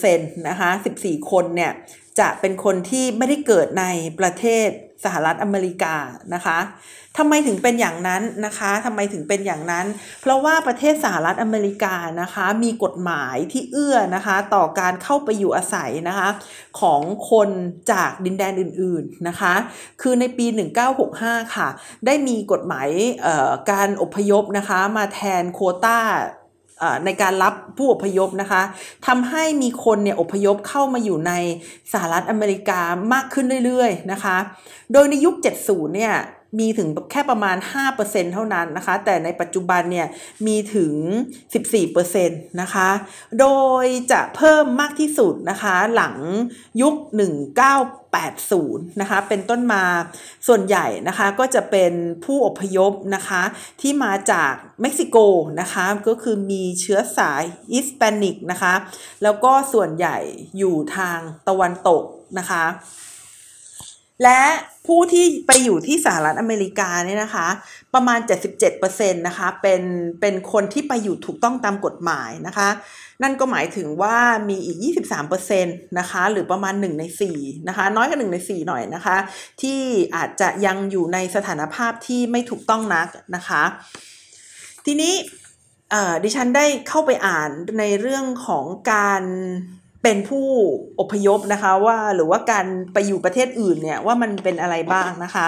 [0.03, 0.17] 14%
[0.49, 1.73] นะคะ14 คนเนี่ย
[2.21, 3.85] จะเป็นคนที่ไม่ได้เกิดใน
[4.19, 4.69] ประเทศ
[5.05, 5.95] สหรัฐอเมริกา
[6.35, 6.59] นะคะ
[7.19, 9.87] ทำไมถึงเป็นอย่างนั้นนะคะทำไมถึงเป็นอย่างนั้น
[10.21, 16.29] เพราะว่าประเทศสหรัฐอเมริกานะคะมีกฎหมายที่เอื้อนะคะต่อการเข้าไปอยู่อาศัยนะคะ
[16.81, 17.49] ของคน
[17.93, 19.55] จากดินแดนอื่นๆนะคะ
[20.01, 20.47] คือในปี
[21.01, 21.69] 1965 ค่ะ
[22.07, 22.89] ได้มีกฎหมาย
[23.71, 25.99] การอพยพนะคะมาแทนโคต้า
[27.05, 28.63] ในการรับผู้อพยพนะคะ
[29.07, 31.33] ทำให้มีคนเนี่ยอพยพเข้ามาอยู่ใน
[31.93, 32.81] สหรัฐอเมริกา
[33.13, 34.37] มากขึ้นเรื่อยๆนะคะ
[34.93, 36.15] โดยในยุค 70 เนี่ย
[36.59, 37.57] มีถึงแค่ประมาณ
[37.95, 40.07] 5%เท่านั้นนะคะ แต่ในปัจจุบันเนี่ย
[40.47, 40.93] มีถึง
[41.59, 42.89] 14%นะคะ
[43.41, 43.47] โด
[43.83, 46.17] ยจะเพิ่มมากที่สุดนะคะ หลัง
[46.81, 46.95] ยุค
[47.99, 49.85] 1980 นะคะ เป็นต้นมา
[50.47, 51.93] ส่วนใหญ่นะคะก็จะเป็น
[52.25, 53.43] ผู้อพยพนะคะ
[53.81, 55.17] ที่มาจากเม็กซิโก
[55.61, 58.75] นะคะ ก็คือมีเชื้อสายอิสแปนิกนะคะ
[59.23, 60.17] แล้วก็ส่วนใหญ่
[60.59, 62.03] อยู่ทางตะวันตก
[62.39, 62.65] นะคะ
[64.23, 64.43] และ
[64.87, 67.49] ผู้ที่ไปอยู่ที่สหรัฐอเมริกาเนี่ยนะคะ
[67.95, 68.19] ประมาณ
[68.69, 69.83] 77%นะคะเป็น
[70.21, 72.69] เป็นคนที่ไปอยู่ถูกต้องตามกฎหมายนะคะ
[73.23, 74.17] นั่นก็หมายถึงว่า
[74.49, 74.79] มีอีก
[75.39, 77.05] 23%นะคะ หรือประมาณ 1 ใน
[77.37, 79.17] 4นะคะ น้อยกว่า1ใน 4 หน่อยนะคะ
[79.63, 79.81] ที่
[80.17, 83.63] อาจจะยังอยู่ในสถานภาพที่ไม่ถูกต้องนักนะคะ
[84.87, 85.15] ทีนี้
[86.25, 89.23] ดิฉันได้เข้าไปอ่านในเรื่องของการ
[90.03, 90.47] เป็นผู้
[91.01, 95.47] อพยพนะคะว่าหรือว่าการไปอยู่ประเทศอื่นเนี่ยว่ามันเป็นอะไรบ้างนะคะ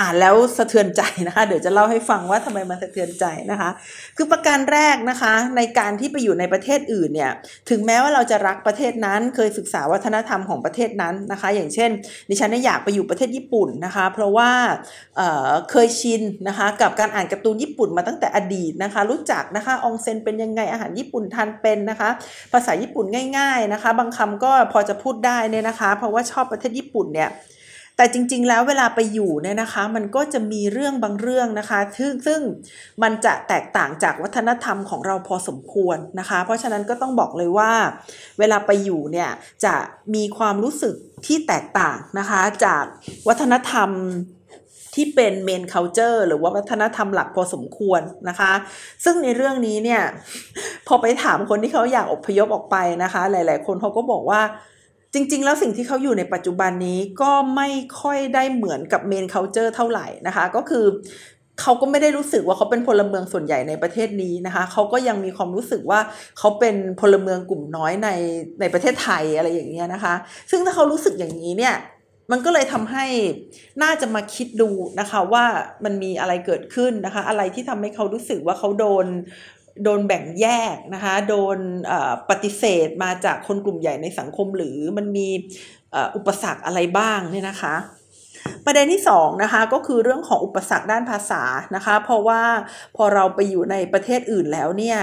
[0.00, 3.70] อ่านแล้วสะเทือนใจนะคะ เดี๋ยวจะเล่าให้ฟังว่าทำไมมันสะเทือนใจนะคะ
[4.16, 7.32] คือประการแรกนะคะ ในการที่ไปอยู่ในประเทศอื่นเนี่ย
[7.70, 11.90] ถึงแม้ว่าเราจะรักประเทศนั้น เคยศึกษาวัฒนธรรมของประเทศนั้นนะคะ อย่างเช่น
[12.28, 14.50] ดิฉันอยากไปอยู่ประเทศญี่ปุ่นนะคะ เพราะว่า
[15.16, 22.08] เเคยชินนะคะ กับการอ่านการ์ตูนญี่ปุ่นมาตั้งแต่อดีตนะคะ รู้จักนะคะองเซนเป็นยังไงอาหารญี่ปุ่นทานเป็นนะคะ
[22.52, 23.04] ภาษาญี่ปุ่น
[23.38, 27.30] ง่าย ๆนะคะ บางคำก็พอจะพูดได้เนี่ยนะคะ เพราะว่าชอบประเทศญี่ปุ่นเนี่ย
[27.96, 32.40] แต่จริงๆ แล้วเวลาไปอยู่เนี่ยนะคะ มันก็จะมีเรื่องบางเรื่องนะคะ ซึ่งซึ่ง
[33.02, 37.72] มันจะแตกต่างจากวัฒนธรรมของเราพอสมควรนะคะ เพราะฉะนั้นก็ต้องบอกเลยว่า
[38.38, 39.30] เวลาไปอยู่เนี่ย
[39.64, 39.74] จะ
[40.14, 40.94] มีความรู้สึก
[41.26, 42.84] ที่แตกต่างนะคะ จาก
[43.28, 43.90] วัฒนธรรม
[44.94, 48.52] ที่เป็นเมน culture หรือว่าวัฒนธรรมหลักพอสมควรนะคะ
[49.04, 50.02] ซึ่งในเรื่องนี้เนี่ย
[50.86, 54.42] พอไปถามคนที่เขาอยากอพยพออกไปนะคะ หลาย ๆ คนเขาก็บอกว่า
[55.16, 57.68] จริง ๆ แล้วสิ่งที่เขาอยู่ในปัจจุบันนี้ก็ไม่
[58.00, 60.84] ค่อยได้เหมือนกับ main culture เท่าไหร่นะคะ ก็คือ
[61.60, 66.00] เขาก็ไม่ได้รู้สึกว่าเขาเป็นพลเมืองส่วนใหญ่ในประเทศนี้นะคะ เขาก็ยังมีความรู้สึกว่า
[66.38, 68.08] เขาเป็นพลเมืองกลุ่มน้อยใน
[68.60, 70.14] ในประเทศไทยอะไรอย่างเงี้ยนะคะ
[70.50, 71.74] ซึ่งถ้าเขารู้สึกอย่างนี้เนี่ย
[72.30, 73.06] มันก็เลยทำให้
[73.82, 75.44] น่าจะมาคิดดูนะคะว่า
[75.84, 79.06] มันมีอะไรเกิดขึ้นนะคะ อะไรที่ทำให้เขารู้สึกว่าเขาโดน
[79.84, 81.58] โดนแบ่งแยกนะคะ โดน
[82.30, 85.28] ปฏิเสธมาจากคนกลุ่มใหญ่ในสังคมหรือมันมี
[86.16, 87.74] อุปสรรคอะไรบ้างเนี่ยนะคะ
[88.64, 91.42] ประเด็นที่2นะคะก็คือเรื่องของอุปสรรคด้านภาษา
[91.76, 92.42] นะคะ เพราะว่า
[92.96, 94.98] พอเราไปอยู่ในประเทศอื่นแล้วเนี่ย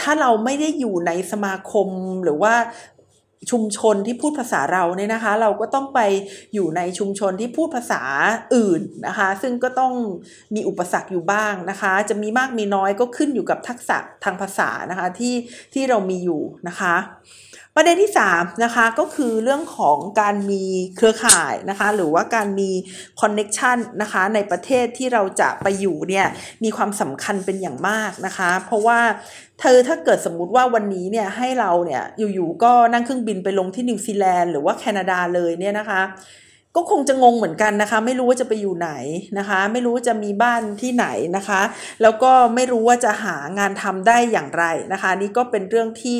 [0.00, 1.88] ถ้าเราไม่ได้อยู่ในสมาคม
[2.24, 2.54] หรือว่า
[3.50, 6.00] ชุมชนที่พูดภาษาเราเนี่ยนะคะ เราก็ต้องไป
[6.54, 8.02] อยู่ในชุมชนที่พูดภาษา
[8.54, 9.92] อื่นนะคะ ซึ่งก็ต้อง
[10.54, 15.34] มีอุปสรรคอยู่บ้างนะคะ จะมีมากมีน้อยก็ขึ้นอยู่กับทักษะทางภาษานะคะที่
[15.74, 16.94] ที่เรามีอยู่นะคะ
[17.76, 20.64] ประเด็นที่3นะคะก็คือเรื่องของการมี
[20.96, 22.70] เครือข่ายนะคะหรือว่าการมี
[23.20, 26.26] connection นะคะในประเทศที่เราจะไปอยู่เนี่ย
[26.64, 29.00] มีความสำคัญเป็นอย่างมากนะคะ เพราะว่า
[29.60, 32.02] เธอถ้าเกิดสมมุติว่าวันนี้เนี่ยให้เราเนี่ย
[32.34, 36.02] อยู่ๆก็นั่งเครื่องบินไปลงที่นิวซีแลนด์หรือว่าแคนาดาเลยเนี่ยนะคะ
[36.76, 38.90] ก็คงจะงงเหมือนกันนะคะ ไม่รู้ว่าจะไปอยู่ไหน
[39.38, 41.06] นะคะ ไม่รู้ว่าจะมีบ้านที่ไหน
[41.36, 41.60] นะคะ
[42.02, 46.18] แล้วก็ไม่รู้ว่าจะหางานทำได้อย่างไรนะคะ นี่ก็เป็นเรื่องที่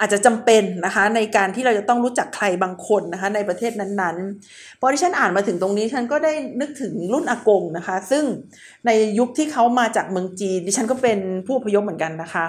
[0.00, 8.24] อาจจะจำเป็นนะคะในการที่เราจะต้องรู้จักใครบางคนนะคะในประเทศนั้นๆพอที่ฉันอ่านมาถึงตรงนี้ฉันก็ได้นึกถึงรุ่นอากงนะคะ ซึ่ง
[8.86, 12.44] ในยุคที่เขามาจากเมืองจีนดิฉันก็เป็นผู้อพยพเหมือนกันนะคะ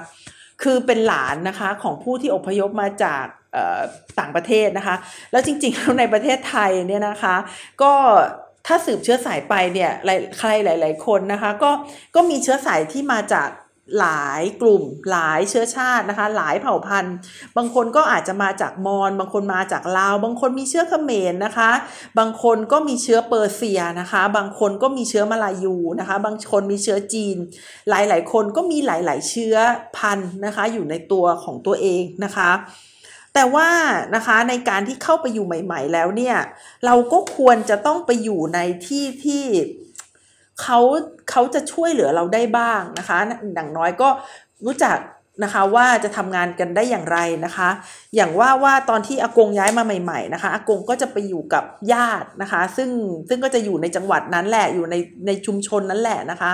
[0.64, 3.26] คือเป็นหลานนะคะของผู้ที่อพยพมาจาก
[4.20, 4.96] ต่างประเทศนะคะ
[5.32, 7.36] แล้วจริงๆแล้วในประเทศไทยเนี่ยนะคะ
[7.82, 7.94] ก็
[8.68, 9.92] ถ้าสืบเชื้อสายไปเนี่ย
[10.38, 11.72] ใครหลาย ๆ คนนะคะ ก็
[12.16, 13.50] ก็มีเชื้อสายที่มาจาก
[14.00, 17.16] หลายกลุ่มหลายเชื้อชาตินะคะ หลายเผ่าพันธุ์
[17.58, 21.72] บางคนก็อาจจะมาจากมอญบางคนมาจากลาว บางคนมีเชื้อเขมรนะคะ
[22.20, 27.38] บางคนก็มีเชื้อเปอร์เซียนะคะ บางคนก็มีเชื้อมาลายูนะคะ บางคนมีเชื้อจีน
[27.90, 29.56] หลายๆ คนก็มีหลาย ๆ เชื้อ
[29.98, 32.52] พันธุ์นะคะ อยู่ในตัวของตัวเองนะคะ
[33.34, 33.70] แต่ว่า
[34.16, 36.38] นะคะในการที่เข้าไปอยู่ใหม่ ๆ แล้วเนี่ย
[36.86, 39.44] เราก็ควรจะต้องไปอยู่ในที่ที่
[40.62, 40.80] เขา
[41.30, 43.18] เขาจะช่วยเหลือเราได้บ้างนะคะ
[43.54, 44.10] อย่างน้อยก็
[44.66, 44.98] รู้จัก
[45.44, 47.70] นะคะว่าจะทำงานกันได้อย่างไรนะคะ
[48.16, 51.64] อย่างว่าว่าตอนที่อากงย้ายมาใหม่ๆนะคะอากงก็จะไปอยู่กับ
[51.94, 52.90] ญาตินะคะ ซึ่ง
[53.30, 54.96] ซึ่งก็จะอยู่ในจังหวัดนั้นแหละอยู่ใน
[55.28, 56.52] ในชุมชนนั้นแหละนะคะ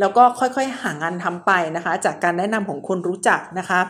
[0.00, 3.80] แล้วก็ค่อยๆหางานทำไปนะคะ จากการแนะนำของคนรู้จักนะคะ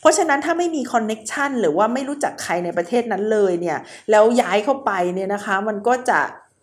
[0.00, 3.78] เพราะฉะนั้นถ้าไม่มีคอนเน็กชันหรือว่าไม่รู้จักใครในประเทศนั้นเลยเนี่ย
[4.10, 6.20] แล้วย้ายเข้าไปเนี่ยนะคะ มันก็จะ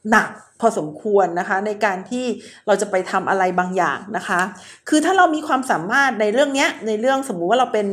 [0.10, 2.26] หนักพอสมควรนะคะ ในการที่
[2.68, 4.42] เราจะไปทำอะไรบางอย่างนะคะ
[4.90, 7.88] คือถ้าเรามีความสามารถในเรื่องนี้ในเรื่องสมมุติว่าเราเป็น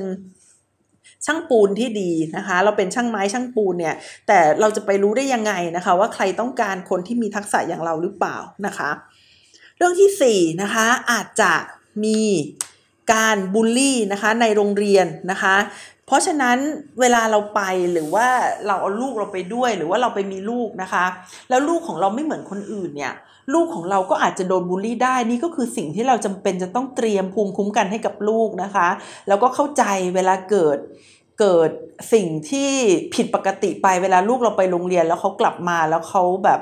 [1.26, 3.94] ช่างปูนที่ดีนะคะ เราเป็นช่างไม้ช่างปูนเนี่ย
[4.26, 8.90] แต่เราจะไปรู้ได้ยังไงนะคะ ว่าใครต้องการคนที่มีทักษะอย่างเราหรือเปล่านะคะ
[9.76, 11.52] เรื่องที่ 4 นะคะ อาจจะ
[12.04, 12.20] มี
[13.12, 15.54] การบูลลี่นะคะในโรงเรียนนะคะ
[16.08, 16.58] เพราะฉะนั้น
[17.00, 17.60] เวลาเราไป
[17.92, 18.26] หรือว่า
[18.66, 21.04] เราเอาลูกเราไปด้วย หรือว่าเราไปมีลูกนะคะ
[21.48, 23.14] แล้วลูกของเราไม่เหมือนคนอื่นเนี่ย
[23.54, 28.88] ลูกของเราก็อาจจะโดนบูลลี่ได้นี่ก็คือสิ่งที่เราจำเป็นจะต้องเตรียมภูมิคุ้มกันให้กับลูกนะคะ
[29.28, 30.78] แล้วก็เข้าใจเวลาเกิด
[31.40, 31.70] เกิด
[32.12, 32.70] สิ่งที่
[33.14, 36.60] ผิดปกติไปเวลาลูกเราไปโรงเรียนแล้วเขากลับมาแล้วเขาแบบ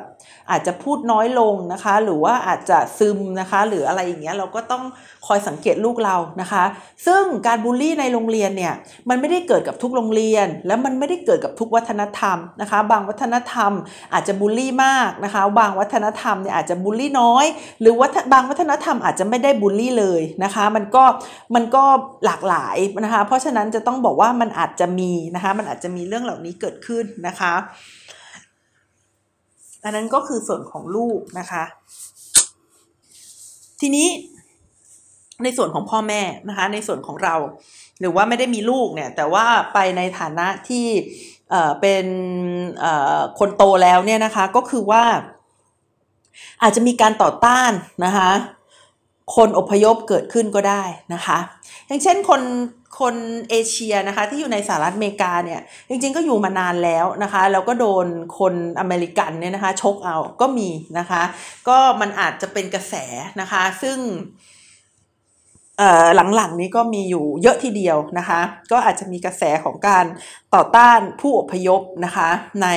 [0.51, 4.83] อาจจะพูดน้อยลงนะคะ หรือว่าอาจจะซึมนะคะ หรืออะไรอย่างเงี้ยเราก็ต้อง
[5.27, 6.65] คอยสังเกตลูกเรานะคะ
[7.07, 8.75] ซึ่งการบูลลี่ในโรงเรียนเนี่ย
[9.09, 13.73] มันไม่ได้เกิดกับทุกโรงเรียน และมันไม่ได้เกิดกับทุกวัฒนธรรมนะคะ บางวัฒนธรรม
[14.13, 17.45] อาจจะบูลลี่มากนะคะ บางวัฒนธรรมเนี่ยอาจจะบูลลี่น้อย
[17.81, 21.05] หรือว่าบางวัฒนธรรมอาจจะไม่ได้บูลลี่เลยนะคะ มันก็
[21.55, 21.85] มันก็
[22.25, 27.55] หลากหลายนะคะ เพราะฉะนั้นจะต้องบอกว่ามันอาจจะมีนะคะ มันอาจจะมีเรื่องเหล่านี้เกิดขึ้นนะคะ
[29.87, 31.65] อันนั้นก็คือส่วนของลูกนะคะ
[33.81, 34.09] ทีนี้
[35.43, 37.35] ในส่วนของพ่อแม่นะคะ ในส่วนของเรา
[38.01, 40.87] หรือว่าไม่ได้มีลูกเนี่ย แต่ว่าไปในฐานะที่
[41.81, 42.07] เป็น
[43.39, 45.05] คนโตแล้วเนี่ยนะคะ ก็คือว่า
[46.63, 47.73] อาจจะมีการต่อต้าน
[48.05, 48.31] นะคะ
[49.37, 50.83] คนอพยพเกิดขึ้นก็ได้
[51.15, 51.39] นะคะ
[51.87, 52.43] อย่างเช่นคน
[53.01, 53.15] คน
[53.51, 58.07] เอเชียนะคะที่อยู่ในสหรัฐอเมริกาเนี่ยจริงๆก็อยู่มานานแล้วนะคะแล้วก็โดน
[58.39, 61.23] คนอเมริกันเนี่ยนะคะชกเอาก็มีนะคะ
[61.69, 62.95] ก็มันอาจจะเป็นกระแส
[63.41, 63.99] นะคะ ซึ่ง
[66.37, 68.41] หลังๆนี้ก็มีอยู่เยอะทีเดียวนะคะ
[68.73, 70.05] ก็อาจจะมีกระแสของการ
[70.55, 72.29] ต่อต้านผู้อพยพนะคะ
[72.63, 72.69] ใน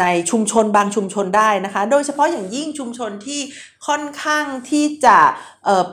[0.00, 3.40] ในชุมชนบางชุมชนได้นะคะ โดยเฉพาะอย่างยิ่งชุมชนที่
[3.86, 5.18] ค่อนข้างที่จะ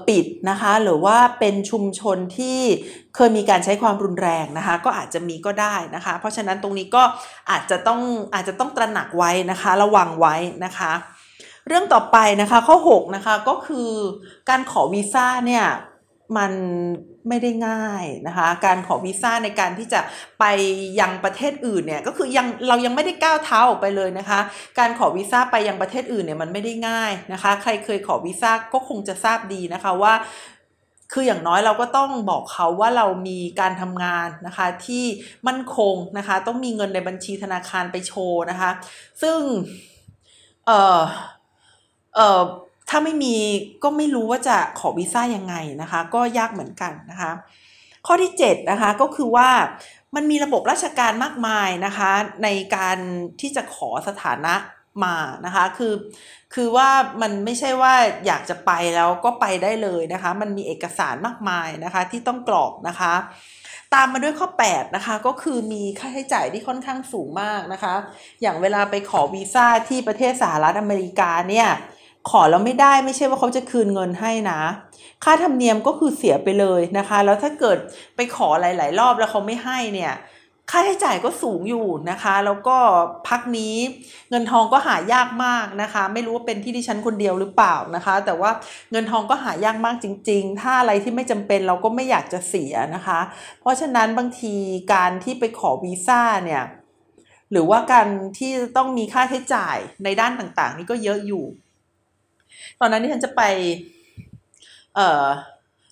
[0.07, 2.59] ปิดนะคะหรือว่าเป็นชุมชนที่
[3.15, 7.03] เคยมีการใช้ความรุนแรงนะคะ ก็อาจจะมีก็ได้นะคะ เพราะฉะนั้นตรงนี้ก็
[7.51, 8.01] อาจจะต้อง
[8.33, 10.35] อาจจะต้องตระหนักไว้นะคะ ระวังไว้
[10.65, 10.93] นะคะ
[11.67, 13.91] เรื่องต่อไปนะคะข้อ6นะคะก็คือ
[14.49, 15.65] การขอวีซ่าเนี่ย
[16.37, 16.51] มัน
[17.27, 19.99] ไม่ได้ง่ายนะคะ การขอวีซ่าในการที่จะ
[20.39, 20.45] ไป
[20.99, 24.39] ยังประเทศอื่นเนี่ยก็คือยังเรายังไม่ได้ก้าวเท้าออกไปเลยนะคะ
[24.79, 30.13] การขอวีซ่าไปยังประเทศอื่นเนี่ยมันไม่ได้ง่ายนะคะ ใครเคยขอวีซ่าก็คงจะทราบดีนะคะว่า
[31.13, 35.05] คืออย่างน้อยเราก็ต้องบอกเขาว่าเรามีการทำงานนะคะที่
[35.47, 38.71] มั่นคงนะคะ ต้องมีเงินในบัญชีธนาคารไปโชว์นะคะ
[39.21, 39.37] ซึ่ง
[40.65, 40.99] เออ
[42.15, 42.41] เออ
[42.89, 43.35] ถ้าไม่มี
[43.83, 47.31] ก็ไม่รู้ว่าจะขอวีซ่ายังไงนะคะ ก็ยากเหมือนกันนะคะ
[48.07, 49.49] ข้อที่7นะคะก็คือว่า
[50.15, 52.11] มันมีระบบราชการมากมายนะคะ
[52.43, 52.97] ในการ
[53.41, 54.55] ที่จะขอสถานะ
[55.03, 55.15] มา
[55.45, 55.93] นะคะคือ
[56.53, 56.89] คือว่า
[57.21, 57.93] มันไม่ใช่ว่า
[58.25, 63.13] อยากจะไปแล้วก็ไปได้เลยนะคะ มันมีเอกสารมากมายนะคะที่ต้องกรอกนะคะ
[63.93, 67.93] ตามมาด้วยข้อ 8 นะคะ ก็คือมีค่าใช้จ่ายที่ค่อนข้างสูงมากนะคะ
[68.41, 71.67] อย่างเวลาไปขอวีซ่าที่ประเทศสหรัฐอเมริกาเนี่ย
[72.29, 74.59] ขอแล้วไม่ได้ไม่ใช่ว่าเขาจะคืนเงินให้นะ
[75.23, 77.77] ค่าธรรมเนียมก็คือเสียไปเลยนะคะ แล้วถ้าเกิด
[78.15, 80.13] ไปขอหลาย ๆ รอบแล้วเขาไม่ให้เนี่ย
[80.71, 82.77] ค่าใช้จ่ายก็สูงอยู่นะคะ แล้วก็
[83.27, 83.75] พักนี้
[84.29, 88.51] เงินทองก็หายากมากนะคะ ไม่รู้ว่าเป็นที่ดิฉันคนเดียวหรือเปล่านะคะ แต่ว่า
[88.91, 93.19] เงินทองก็หายากมากจริง ๆ ถ้าอะไรที่ไม่จำเป็นเราก็ไม่อยากจะเสียนะคะ
[93.61, 94.55] เพราะฉะนั้นบางที
[94.93, 96.63] การที่ไปขอวีซ่าเนี่ย
[97.51, 98.07] หรือว่าการ
[98.37, 101.45] ที่ต้องมีค่าใช้จ่ายในด้านต่างๆ นี่ก็เยอะอยู่
[102.79, 103.41] ตอนนั้นที่ฉันจะไป
[104.95, 105.25] เออ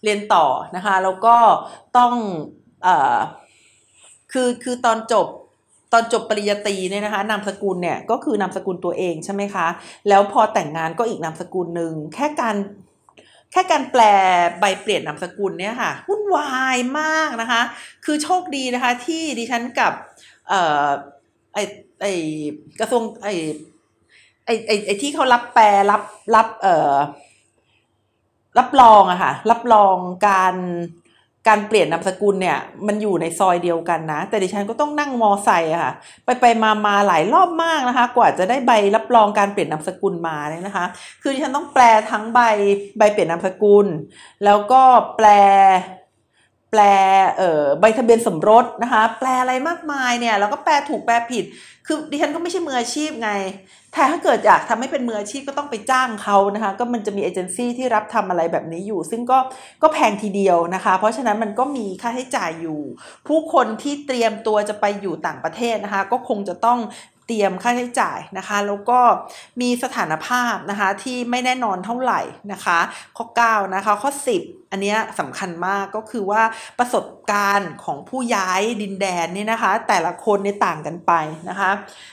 [0.03, 0.45] เรียนต่อ
[0.75, 1.35] นะคะแล้วก็
[1.97, 2.13] ต้อง
[2.83, 3.17] เออ
[4.31, 5.27] คือคือตอนจบ
[5.93, 9.67] ตอนจบปริญญาตรีเนี่ยนะคะนามสกุลเนี่ยก็คือนามสกุลตัวเองใช่ไหมคะ
[10.09, 12.55] แล้วพอแต่งงานก็อีกนามสกุลหนึ่งแค่การ
[13.51, 14.01] แค่การแปล
[14.59, 17.61] ใบเปลี่ยนนามสกุลเนี่ยค่ะวุ่นวายมากนะคะ
[18.05, 19.93] คือโชคดีนะคะที่ดิฉันกับ
[20.49, 20.87] เอ่อ
[21.53, 21.59] ไอ
[22.01, 22.05] ไอ
[22.79, 23.29] กระทรวงไอ
[24.45, 26.01] ไอไอไอที่เขารับแปลรับ
[26.35, 26.95] รับเอ่อ
[28.57, 29.95] รับรองอะค่ะ รับรอง
[30.27, 30.55] การ
[31.47, 35.93] การเปลี่ยนนามสกุลเนี่ย มันอยู่ในซอยเดียวกันนะ แต่ดิฉันก็ต้องนั่งมอไซค์อะค่ะ
[36.25, 40.85] ไปไปมามาหลายรอบมากนะคะ กว่าจะได้ใบรับรองการเปลี่ยนนามสกุลมาเนี่ยนะคะ
[41.21, 42.39] คือดิฉันต้องแปลทั้งใบ
[42.97, 43.87] ใบเปลี่ยนนามสกุล
[44.45, 44.81] แล้วก็
[45.17, 45.27] แปล
[46.71, 46.81] แปล
[47.37, 51.43] เอ่อใบทะเบียนสมรสนะคะ แปลอะไรมากมายเนี่ยแล้วก็แปลถูกแปลผิด
[51.85, 53.31] คือดิฉันก็ไม่ใช่มืออาชีพไง
[53.95, 59.39] แต่ถ้าเกิดอยากทำให้เป็นมืออาชีพก็ต้องไปจ้างเขานะคะ ก็มันจะมีเอเจนซี่ที่รับทำอะไรแบบนี้อยู่ ซึ่งก็
[59.81, 62.79] ก็แพงทีเดียวนะคะ เพราะฉะนั้นมันก็มีค่าใช้จ่ายอยู่
[63.27, 66.79] ผู้คนที่เตรียมตัวจะไปอยู่ต่างประเทศนะคะ ก็คงจะต้อง
[67.27, 68.99] เตรียมค่าใช้จ่ายนะคะ แล้วก็
[69.61, 72.21] มีสถานภาพนะคะที่ไม่แน่นอนเท่าไหร่
[72.51, 72.79] นะคะ
[73.17, 74.11] ข้อ 9 นะคะ ข้อ
[74.41, 76.41] 10 อันนี้สำคัญมากก็คือว่า
[76.79, 81.11] ประสบการณ์ของผู้ย้ายดินแดนเนี่ยนะคะ แต่ละคนเนี่ยต่างกันไป
[81.49, 81.71] นะคะ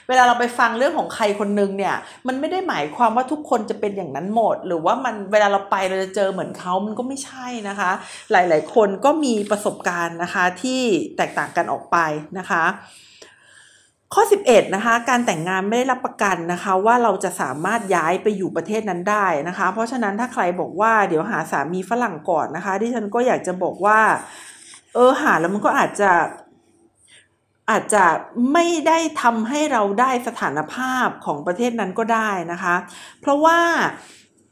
[0.09, 1.95] เวลาเราไปฟังเรื่องของใครคนนึงเนี่ย
[2.27, 7.91] มันไม่ได้หมายความว่าทุกคนจะเป็นอย่างนั้นหมด หรือว่ามันเวลาเราไปเราจะเจอเหมือนเขามันก็ไม่ใช่นะคะ
[8.33, 10.81] หลาย ๆ คนก็มีประสบการณ์นะคะที่
[11.17, 11.97] แตกต่างกันออกไป
[12.39, 12.65] นะคะ
[14.15, 24.01] ข้อ 11 นะคะ การแต่งงานไม่ได้รับประกันนะคะ ว่าเราจะสามารถย้ายไปอยู่ประเทศนั้นได้นะคะ เพราะฉะนั้นถ้าใครบอกว่าเดี๋ยวหาสามีฝรั่งก่อนนะคะ ที่ฉันก็อยากจะบอกว่า
[24.95, 26.11] เออหาแล้วมันก็อาจจะ
[27.71, 28.05] อาจจะ
[28.53, 32.75] ไม่ได้ทำให้เราได้สถานภาพของประเทศนั้นก็ได้นะคะ
[33.21, 33.59] เพราะว่า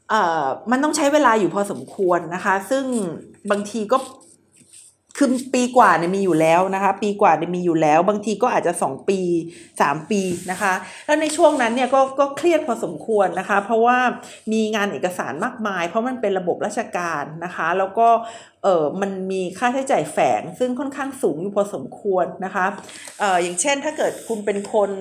[0.09, 2.85] เออมันต้องใช้เวลาอยู่พอสมควรนะคะ ซึ่ง
[3.51, 3.97] บางทีก็
[5.23, 9.19] คือปีกว่าเนี่ยมีอยู่แล้วนะคะ ปีกว่าเนี่ยมีอยู่แล้ว บางทีก็อาจจะสองปี
[9.81, 10.73] สามปีนะคะ
[11.05, 13.97] แล้วในช่วงนั้นเนี่ยก็ก็เครียดพอสมควรนะคะ เพราะว่า
[14.51, 18.07] มีงานเอกสารมากมาย เพราะมันเป็นระบบราชการนะคะ แล้วก็
[18.63, 22.65] เออมันมีค่าใช้จ่ายแฝง ซึ่งค่อนข้างสูงอยู่พอสมควรนะคะ
[23.19, 24.91] เอออย่างเช่นถ้าเกิดคุณเป็นคน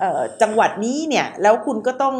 [0.00, 2.16] เออจังหวัดนี้เนี่ยแล้วคุณก็ต้อง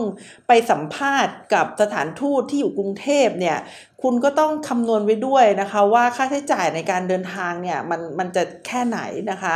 [0.48, 3.58] ไปสัมภาษณ์กับสถานทูตที่อยู่กรุงเทพเนี่ย
[4.02, 9.54] คุณก็ต้องคำนวณไว้ด้วยนะคะว่าค่าใช้จ่ายในการเดินทางเนี่ยมันมันจะแค่ไหนนะคะ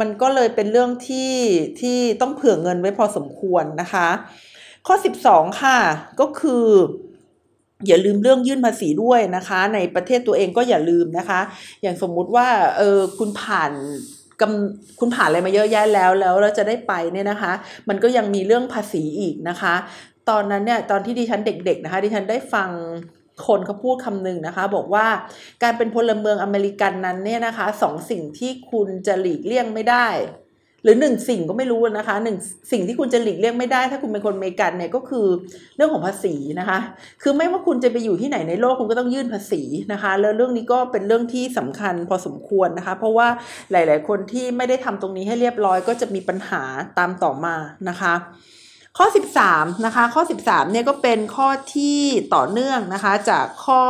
[0.00, 1.32] มันก็เลยเป็นเรื่องที่
[1.80, 4.08] ที่ต้องเผื่อเงินไว้พอสมควรนะคะ
[4.86, 4.94] ข้อ
[5.26, 5.78] 12 ค่ะ
[6.20, 6.66] ก็คือ
[7.86, 11.40] อย่าลืมเรื่องยื่นภาษีด้วยนะคะ ในประเทศตัวเองก็อย่าลืมนะคะ
[11.82, 13.72] อย่างสมมุติว่าเออคุณผ่าน
[14.40, 17.52] กำคุณผ่านอะไรมาเยอะแยะแล้วแล้วเราจะได้ไปเนี่ยนะคะ
[17.88, 19.74] มันก็ยังมีเรื่องภาษีอีกนะคะ
[20.30, 22.70] ตอนนั้นเนี่ยตอนที่ดิฉันเด็ก ๆนะคะ ดิฉันได้ฟัง
[23.46, 25.06] คนเขาพูดคำหนึ่งนะคะ บอกว่า
[25.62, 30.08] การเป็นพลเมืองอเมริกันนั้นเนี่ยนะคะสองสิ่งที่คุณจะหลีกเลี่ยงไม่ได้
[30.84, 32.38] หรือหนึ่งสิ่งก็ไม่รู้นะคะหนึ่ง
[32.72, 35.26] สิ่งที่คุณจะหลีกเลี่ยงไม่ได้ ถ้าคุณเป็นคนอเมริกันเนี่ยก็คือ
[35.76, 36.78] เรื่องของภาษีนะคะ
[37.22, 39.62] คือไม่ว่าคุณจะไปอยู่ที่ไหนในโลกคุณก็ต้องยื่นภาษี
[39.92, 43.28] นะคะแล้วเรื่องนี้ก็เป็นเรื่องที่สำคัญพอสมควรนะคะ เพราะว่า
[43.72, 46.62] หลาย ๆ คนที่ไม่ได้ทำตรงนี้ให้เรียบร้อย ก็จะมีปัญหา
[46.98, 47.54] ตามต่อมา
[47.88, 48.14] นะคะ
[48.98, 49.06] ข้อ
[49.44, 52.00] 13นะคะข้อ 13เนี่ยก็เป็นข้อที่
[52.34, 53.82] ต่อเนื่องนะคะจากข้อ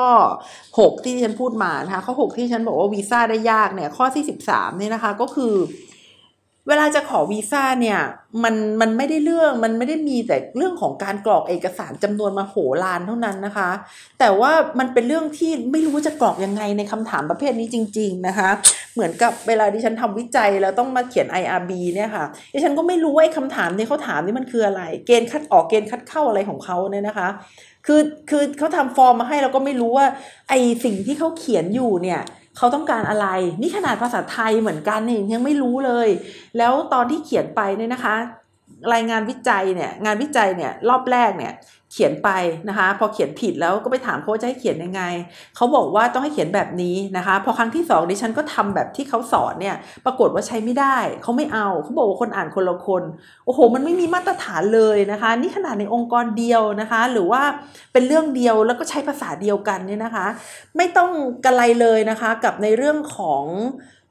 [0.59, 5.55] 6 ที่ฉันพูดมานะคะข้อ 6 ที่ฉันบอกว่าวีซ่าได้ยากเนี่ยข้อที่ 13เนี่ยนะคะก็คือ
[6.69, 7.99] เวลาจะขอวีซ่าเนี่ย
[8.45, 13.71] มันมันไม่ได้เรื่องมันไม่ได้มีแต่เรื่องของการกรอกเอกสารจำนวนมาโหรานเท่านั้นนะคะ
[14.19, 18.51] แต่ว่ามันเป็นเรื่องที่ไม่รู้จะกรอกยังไงในคำถามประเภทนี้จริง ๆนะคะ
[18.95, 27.29] เหมือนกับเวลาที่ฉันทำวิจัยแล้วต้องมาเขียน IRB เนี่ยค่ะดิฉันก็ไม่รู้ว่าไอ้คำถามที่เขาถามนี่มันคืออะไร เกณฑ์คัดออกเกณฑ์คัดเข้าอะไรของเขาเนี่ยนะคะ
[27.87, 28.01] คือ
[28.31, 30.07] คือเขาทำฟอร์มมาให้เราก็ไม่รู้ว่า
[30.49, 32.21] ไอ้สิ่งที่เขาเขียนอยู่เนี่ย
[32.57, 33.27] เขาต้องการอะไร
[33.61, 36.09] นี่ขนาดภาษาไทยเหมือนกันเนี่ยยังไม่รู้เลย
[36.59, 38.17] แล้วตอนที่เขียนไปเนี่ยนะคะ
[38.95, 41.53] รายงานวิจัยเนี่ยงานวิจัยเนี่ยรอบแรกเนี่ย
[41.93, 42.31] เขียนไป
[42.69, 45.03] นะคะ พอเขียนผิดแล้วก็ไปถามเขาจะให้เขียนยังไง
[45.57, 53.03] เขาบอกว่าต้องให้เขียนแบบนี้นะคะ พอครั้งที่สองดิฉันก็ทำแบบที่เขาสอนเนี่ยปรากฏว่าใช้ไม่ได้เขาไม่เอาเขาบอกว่าคนอ่านคนละคน
[53.45, 57.43] โอ้โห มันไม่มีมาตรฐานเลยนะคะ นี่ขนาดในองค์กรเดียวนะคะ หรือว่า
[57.93, 60.27] เป็นเรื่องเดียวแล้วก็ใช้ภาษาเดียวกันเนี่ยนะคะ
[60.77, 61.11] ไม่ต้อง
[61.45, 63.45] กระไรเลยนะคะกับในเรื่องของ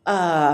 [0.07, 0.45] เอ่อ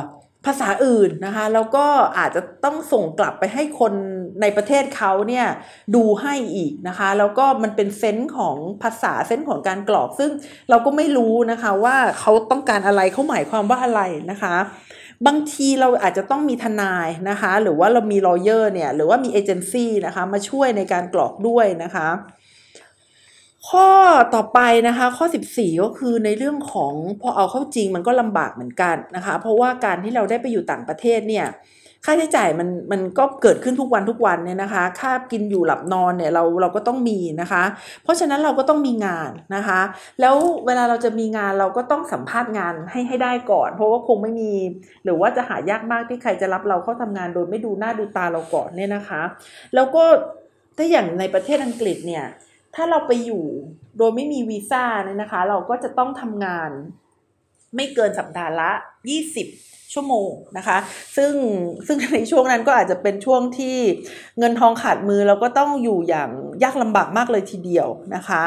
[0.48, 1.86] ภาษาอื่นนะคะ แล้วก็
[2.18, 3.94] อาจจะต้องส่งกลับไปให้คน
[4.42, 5.48] ในประเทศเขาเนี่ย
[5.96, 10.32] ดูให้อีกนะคะ แล้วก็มันเป็นเซนส์ของภาษาเซนส์ของการกรอกซึ่ง
[10.70, 14.56] เราก็ไม่รู้นะคะว่าเขาต้องการอะไรเขาหมายความว่าอะไรนะคะ
[15.28, 22.08] บางทีเราอาจจะต้องมีทนายนะคะ หรือว่าเรามีลอเยอร์เนี่ยหรือว่ามีเอเจนซี่นะคะมาช่วยในการกรอกด้วยนะคะ
[23.70, 23.90] ข้อ
[24.36, 31.48] ต่อไปนะคะข้อ 14 ก็คือในเรื่องของพอเอาเข้าจริงมันก็ลำบากเหมือนกันนะคะ เพราะว่าการที่เราได้ไปอยู่ต่างประเทศเนี่ย
[32.06, 37.64] ค่าใช้จ่ายมันมันก็เกิดขึ้นทุกวันทุกวันเนี่ยนะคะ ค่ากินอยู่หลับนอนเนี่ยเราเราก็ต้องมีนะคะ
[38.04, 39.80] เพราะฉะนั้นเราก็ต้องมีงานนะคะ
[40.22, 44.54] แล้วเวลาเราจะมีงานเราก็ต้องสัมภาษณ์งานให้ให้ได้ก่อน เพราะว่าคงไม่มี
[45.04, 49.22] หรือว่าจะหายากมากที่ใครจะรับเราเข้าทำงานโดยไม่ดูหน้าดูตาเราก่อนเนี่ยนะคะ
[49.76, 50.04] แล้วก็
[50.78, 52.26] ถ้าอย่างในประเทศอังกฤษเนี่ย
[52.78, 53.44] ถ้าเราไปอยู่
[53.98, 56.72] โดยไม่มีวีซ่าเนี่ยนะคะ เราก็จะต้องทำงาน
[57.76, 58.72] ไม่เกินสัปดาห์ละ
[59.32, 60.78] 20 ชั่วโมงนะคะ
[61.18, 61.34] ซึ่ง
[61.88, 63.78] ซึ่งในช่วงนั้นก็อาจจะเป็นช่วงที่
[64.40, 66.30] เงินทองขาดมือเราก็ต้องอยู่อย่าง
[66.64, 68.44] ยากลำบากมากเลยทีเดียวนะคะ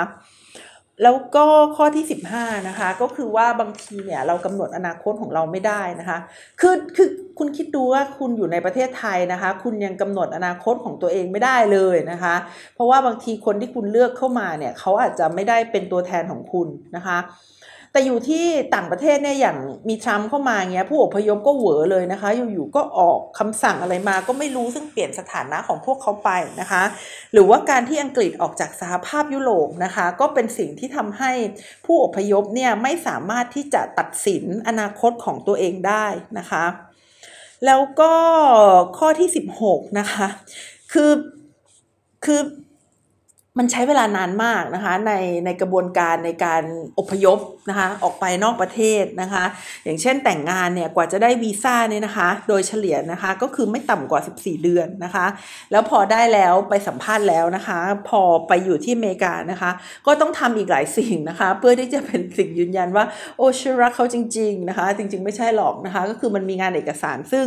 [1.03, 1.45] แล้วก็
[1.77, 2.05] ข้อที่
[2.37, 6.19] 15นะคะก็คือว่าบางทีเนี่ยเรากำหนดอนาคตของเราไม่ได้นะคะ
[6.61, 12.35] คือคือคุณคิดดูว่าคุณอยู่ในประเทศไทยนะคะ คุณยังกำหนดอนาคตของตัวเองไม่ได้เลยนะคะ
[12.75, 17.19] เพราะว่าบางทีคนที่คุณเลือกเข้ามาเนี่ยเขาอาจจะไม่ได้เป็นตัวแทนของคุณนะคะ
[17.93, 19.57] แต่อยู่ที่ต่างประเทศเนี่ยอย่าง
[19.89, 26.31] มีทรัมป์เข้ามาเงี้ยผู้อพยพก็เหวอเลยนะคะ อยู่ๆก็ออกคำสั่งอะไรมาก็ไม่รู้ซึ่งเปลี่ยนสถานะของพวกเขาไป
[26.61, 26.83] นะคะ
[27.33, 31.33] หรือว่าการที่อังกฤษออกจากสหภาพยุโรปนะคะ ก็เป็นสิ่งที่ทำให้
[31.87, 36.07] ผู้อพยพเนี่ยไม่สามารถที่จะตัดสินอนาคตของตัวเองได้
[36.39, 36.65] นะคะ
[37.67, 38.15] แล้วก็
[38.99, 39.29] ข้อที่
[39.63, 40.27] 16 นะคะ
[40.93, 41.13] คือ
[42.25, 42.41] คือ
[43.59, 45.13] มันใช้เวลานานมากนะคะใน
[45.45, 46.63] ในกระบวนการในการ
[46.99, 47.39] อพยพ
[47.69, 49.45] นะคะออกไปนอกประเทศนะคะ
[49.85, 55.27] อย่างเช่นแต่งงานเนี่ยกว่าจะได้วีซ่าเนี่ยนะคะ โดยเฉลี่ยนะคะก็คือไม่ต่ำกว่า 14 เดือนนะคะ
[55.73, 57.79] แล้วพอได้แล้วไปสัมภาษณ์แล้วนะคะ
[58.09, 59.71] พอไปอยู่ที่อเมริกานะคะ
[60.07, 63.05] ก็ต้องทำอีกหลายสิ่งนะคะ เพื่อที่จะเป็นสิ่งยืนยันว่า
[63.37, 67.47] โอ้ฉันรักเขาจริง ๆนะคะ จริง ๆ ไม่ใช่หรอกนะคะ ก็คือมันมีงานเอกสารซึ่ง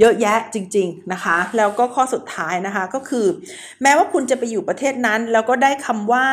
[0.00, 3.26] เยอะแยะจริง ๆนะคะ แล้วก็ข้อสุดท้ายนะคะก็คือ
[3.82, 6.26] แม้ว่าคุณจะไปอยู่ประเทศนั้นแล้วก็ได้คำว่า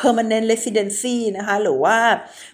[0.00, 1.96] permanent residency นะคะ หรือว่า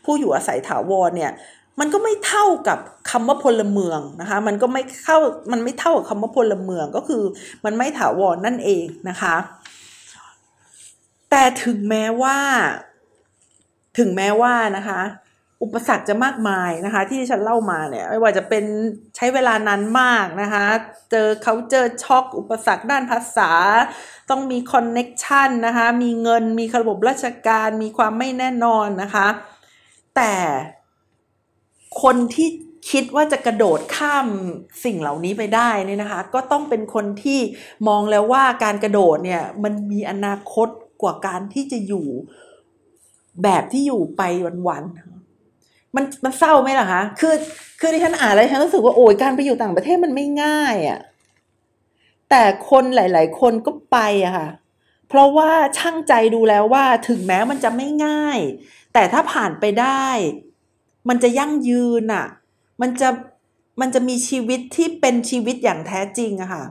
[0.05, 1.33] ผู้อยู่อาศัยถาวรเนี่ย
[1.81, 2.79] มันก็ไม่เท่ากับ
[3.11, 5.19] คำว่าพลเมืองนะคะ มันก็ไม่เข้า
[5.53, 7.23] มันไม่เท่ากับคำว่าพลเมืองก็คือ
[7.65, 9.37] มันไม่ถาวรนั่นเองนะคะ
[11.31, 12.39] แต่ถึงแม้ว่า
[13.99, 15.01] ถึงแม้ว่านะคะ
[15.63, 18.65] อุปสรรคจะมากมายนะคะ ที่ฉันเล่ามาเนี่ยไม่ว่าจะเป็น
[19.17, 20.65] ใช้เวลานานมากนะคะ
[21.11, 23.51] เจอเขาเจอช็อกอุปสรรคด้านภาษา
[24.31, 29.29] ต้องมีคอนเน็กชันนะคะมีเงินมีระบบราชการมีความไม่แน่นอนนะคะ
[30.17, 30.33] แต่
[32.03, 32.49] คนที่
[32.91, 34.27] คิดว่าจะกระโดดข้าม
[34.85, 37.41] สิ่งเหล่านี้ไปได้เนี่ยนะคะ ก็ต้องเป็นคนที่
[37.89, 40.69] มองแล้วว่าการกระโดดเนี่ยมันมีอนาคต
[41.03, 42.07] กว่าการที่จะอยู่
[43.43, 44.23] แบบที่อยู่ไป
[44.69, 45.12] วันๆ
[45.97, 47.35] มันมันเศร้าไหมล่ะคะคือ
[47.81, 51.01] คือที่ฉันอ่านแล้วฉันรู้สึกว่าโอ้ยการไปอยู่ต่างประเทศมันไม่ง่ายอะ่ะ
[52.31, 54.49] แต่คนหลาย ๆ คนก็ไปอะค่ะ
[55.09, 58.39] เพราะว่าช่างใจดูแล้วว่าถึงแม้มันจะไม่ง่าย
[58.95, 60.07] แต่ถ้าผ่านไปได้
[61.09, 62.27] มันจะยั่งยืนอะ่ะ
[62.81, 63.09] มันจะ
[63.81, 66.65] มันจะมีชีวิตที่เป็นชีวิตอย่างแท้จริงอะค่ะ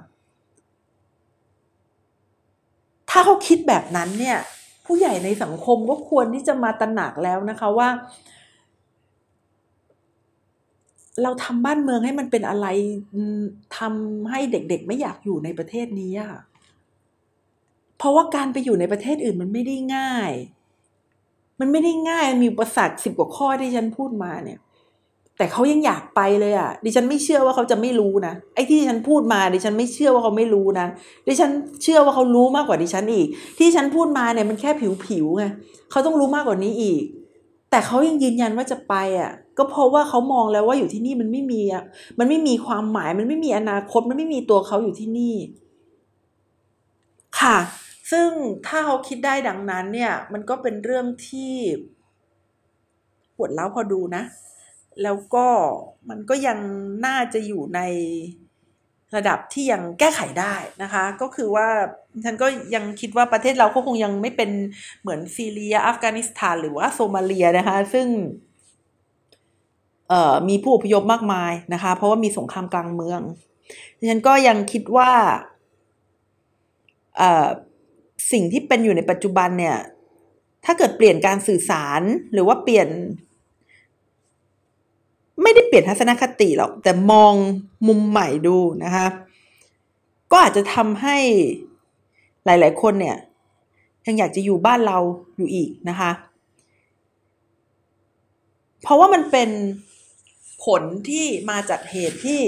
[3.09, 4.37] ถ้าเขาคิดแบบนั้นเนี่ย
[4.85, 7.89] ผู้ใหญ่ในสังคมก็ควรที่จะมาตระหนักแล้วนะคะว่า
[11.23, 12.67] เราทำบ้านเมืองให้มันเป็นอะไร
[13.77, 16.33] ทำให้เด็กๆ ไม่อยากอยู่ในประเทศนี้อะ
[17.97, 20.31] เพราะว่าการไปอยู่ในประเทศอื่นมันไม่ได้ง่าย
[21.59, 24.59] มันไม่ได้ง่ายมีอุปสรรคสิบกว่าข้อที่ฉันพูดมาเนี่ย
[25.37, 30.87] แต่เขายังอยากไปเลยอะดิฉันไม่เชื่อว่าเขาจะไม่รู้นะไอ้ที่ดิฉันพูดมาดิฉันไม่เชื่อว่าเขาไม่รู้นะ
[31.27, 31.51] ดิฉัน
[31.83, 34.71] เชื่อว่าเขารู้มากกว่าดิฉันอีก ที่ฉันพูดมาเนี่ยมันแค่
[35.05, 35.43] ผิวๆไง
[35.91, 37.03] เขาต้องรู้มากกว่านี้อีก
[37.69, 41.83] แต่เขายังยืนยันว่าจะไปอะ ก็เพราะว่าเขามองแล้วว่าอยู่ที่นี่มันไม่มีอะ
[42.19, 45.35] มันไม่มีความหมายมันไม่มีอนาคตมันไม่มีตัวเขาอยู่ที่นี่
[47.39, 47.57] ค่ะ
[48.11, 48.29] ซึ่ง
[48.67, 51.53] ถ้าเขาคิดได้ดังนั้นเนี่ย มันก็เป็นเรื่องที่
[53.35, 54.23] ปวดเล้าพอดูนะ
[55.03, 55.47] แล้วก็
[56.09, 56.57] มันก็ยัง
[57.05, 57.79] น่าจะอยู่ใน
[59.15, 61.67] ระดับที่ยังแก้ไขได้นะคะ ก็คือว่า
[62.25, 64.51] ฉันก็ยังคิดว่าประเทศเราก็คงยังไม่เป็น
[65.01, 68.07] เหมือนซีเรีย อัฟกานิสถานหรือว่าโซมาเลียนะคะ ซึ่ง
[70.49, 73.21] มีผู้อพยพมากมายนะคะ เพราะว่ามีสงครามกลางเมือง
[74.09, 75.11] ฉันก็ยังคิดว่า
[78.31, 79.77] สิ่งที่เป็นอยู่ในปัจจุบันเนี่ย
[80.65, 82.01] ถ้าเกิดเปลี่ยนการสื่อสาร
[82.33, 82.87] หรือว่าเปลี่ยน
[85.41, 87.33] ไม่ได้เปลี่ยนทัศนคติหรอก แต่มอง
[87.87, 89.07] มุมใหม่ดูนะคะ
[90.31, 91.17] ก็อาจจะทำให้
[92.45, 93.17] หลาย ๆ คนเนี่ย
[94.05, 94.97] ยังอยากจะอยู่บ้านเรา
[95.37, 96.11] อยู่อีกนะคะ
[98.83, 99.49] เพราะว่ามันเป็น
[100.63, 102.41] ผลที่มาจากเหตุที่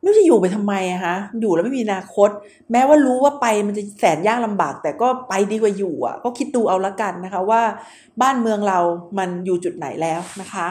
[0.00, 2.30] ไม่รู้จะอยู่ไปทำไมอะคะอยู่แล้วไม่มีอนาคต
[2.72, 7.62] แม้ว่ารู้ว่าไปมันจะแสนยากลำบาก แต่ก็ไปดีกว่าอยู่อะก็คิดดูเอาละกันนะคะว่า
[8.22, 8.78] บ้านเมืองเรา
[9.18, 10.66] มันอยู่จุดไหนแล้วนะคะ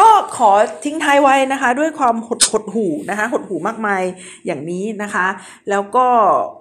[0.00, 0.50] ก็ขอ
[0.84, 4.02] ทิ้งท้ายไว้นะคะ ด้วยความหดหดหูนะคะหดหูมากมาย
[4.46, 5.26] อย่างนี้นะคะ
[5.70, 6.06] แล้วก็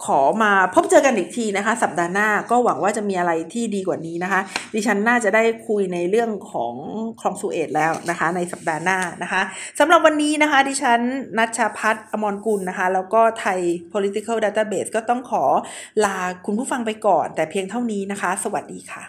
[0.05, 4.39] ขอมาพบเจอกันอีกทีนะคะ สัปดาห์หน้าก็หวังว่าจะมีอะไรที่ดีกว่านี้นะคะ
[4.73, 6.73] ดิฉันน่าจะได้คุยในเรื่องของ
[7.19, 9.41] คลองสุเอตแล้วนะคะ ในสัปดาห์หน้านะคะ
[9.79, 10.99] สำหรับวันนี้นะคะ ดิฉัน
[11.37, 13.59] นัชชาพัฒนอมรกุลนะคะ แล้วก็ไทย
[13.93, 15.43] political database ก็ต้องขอ
[16.05, 19.03] ลาคุณผู้ฟังไปก่อน แต่เพียงเท่านี้นะคะ สวัสดีค่ะ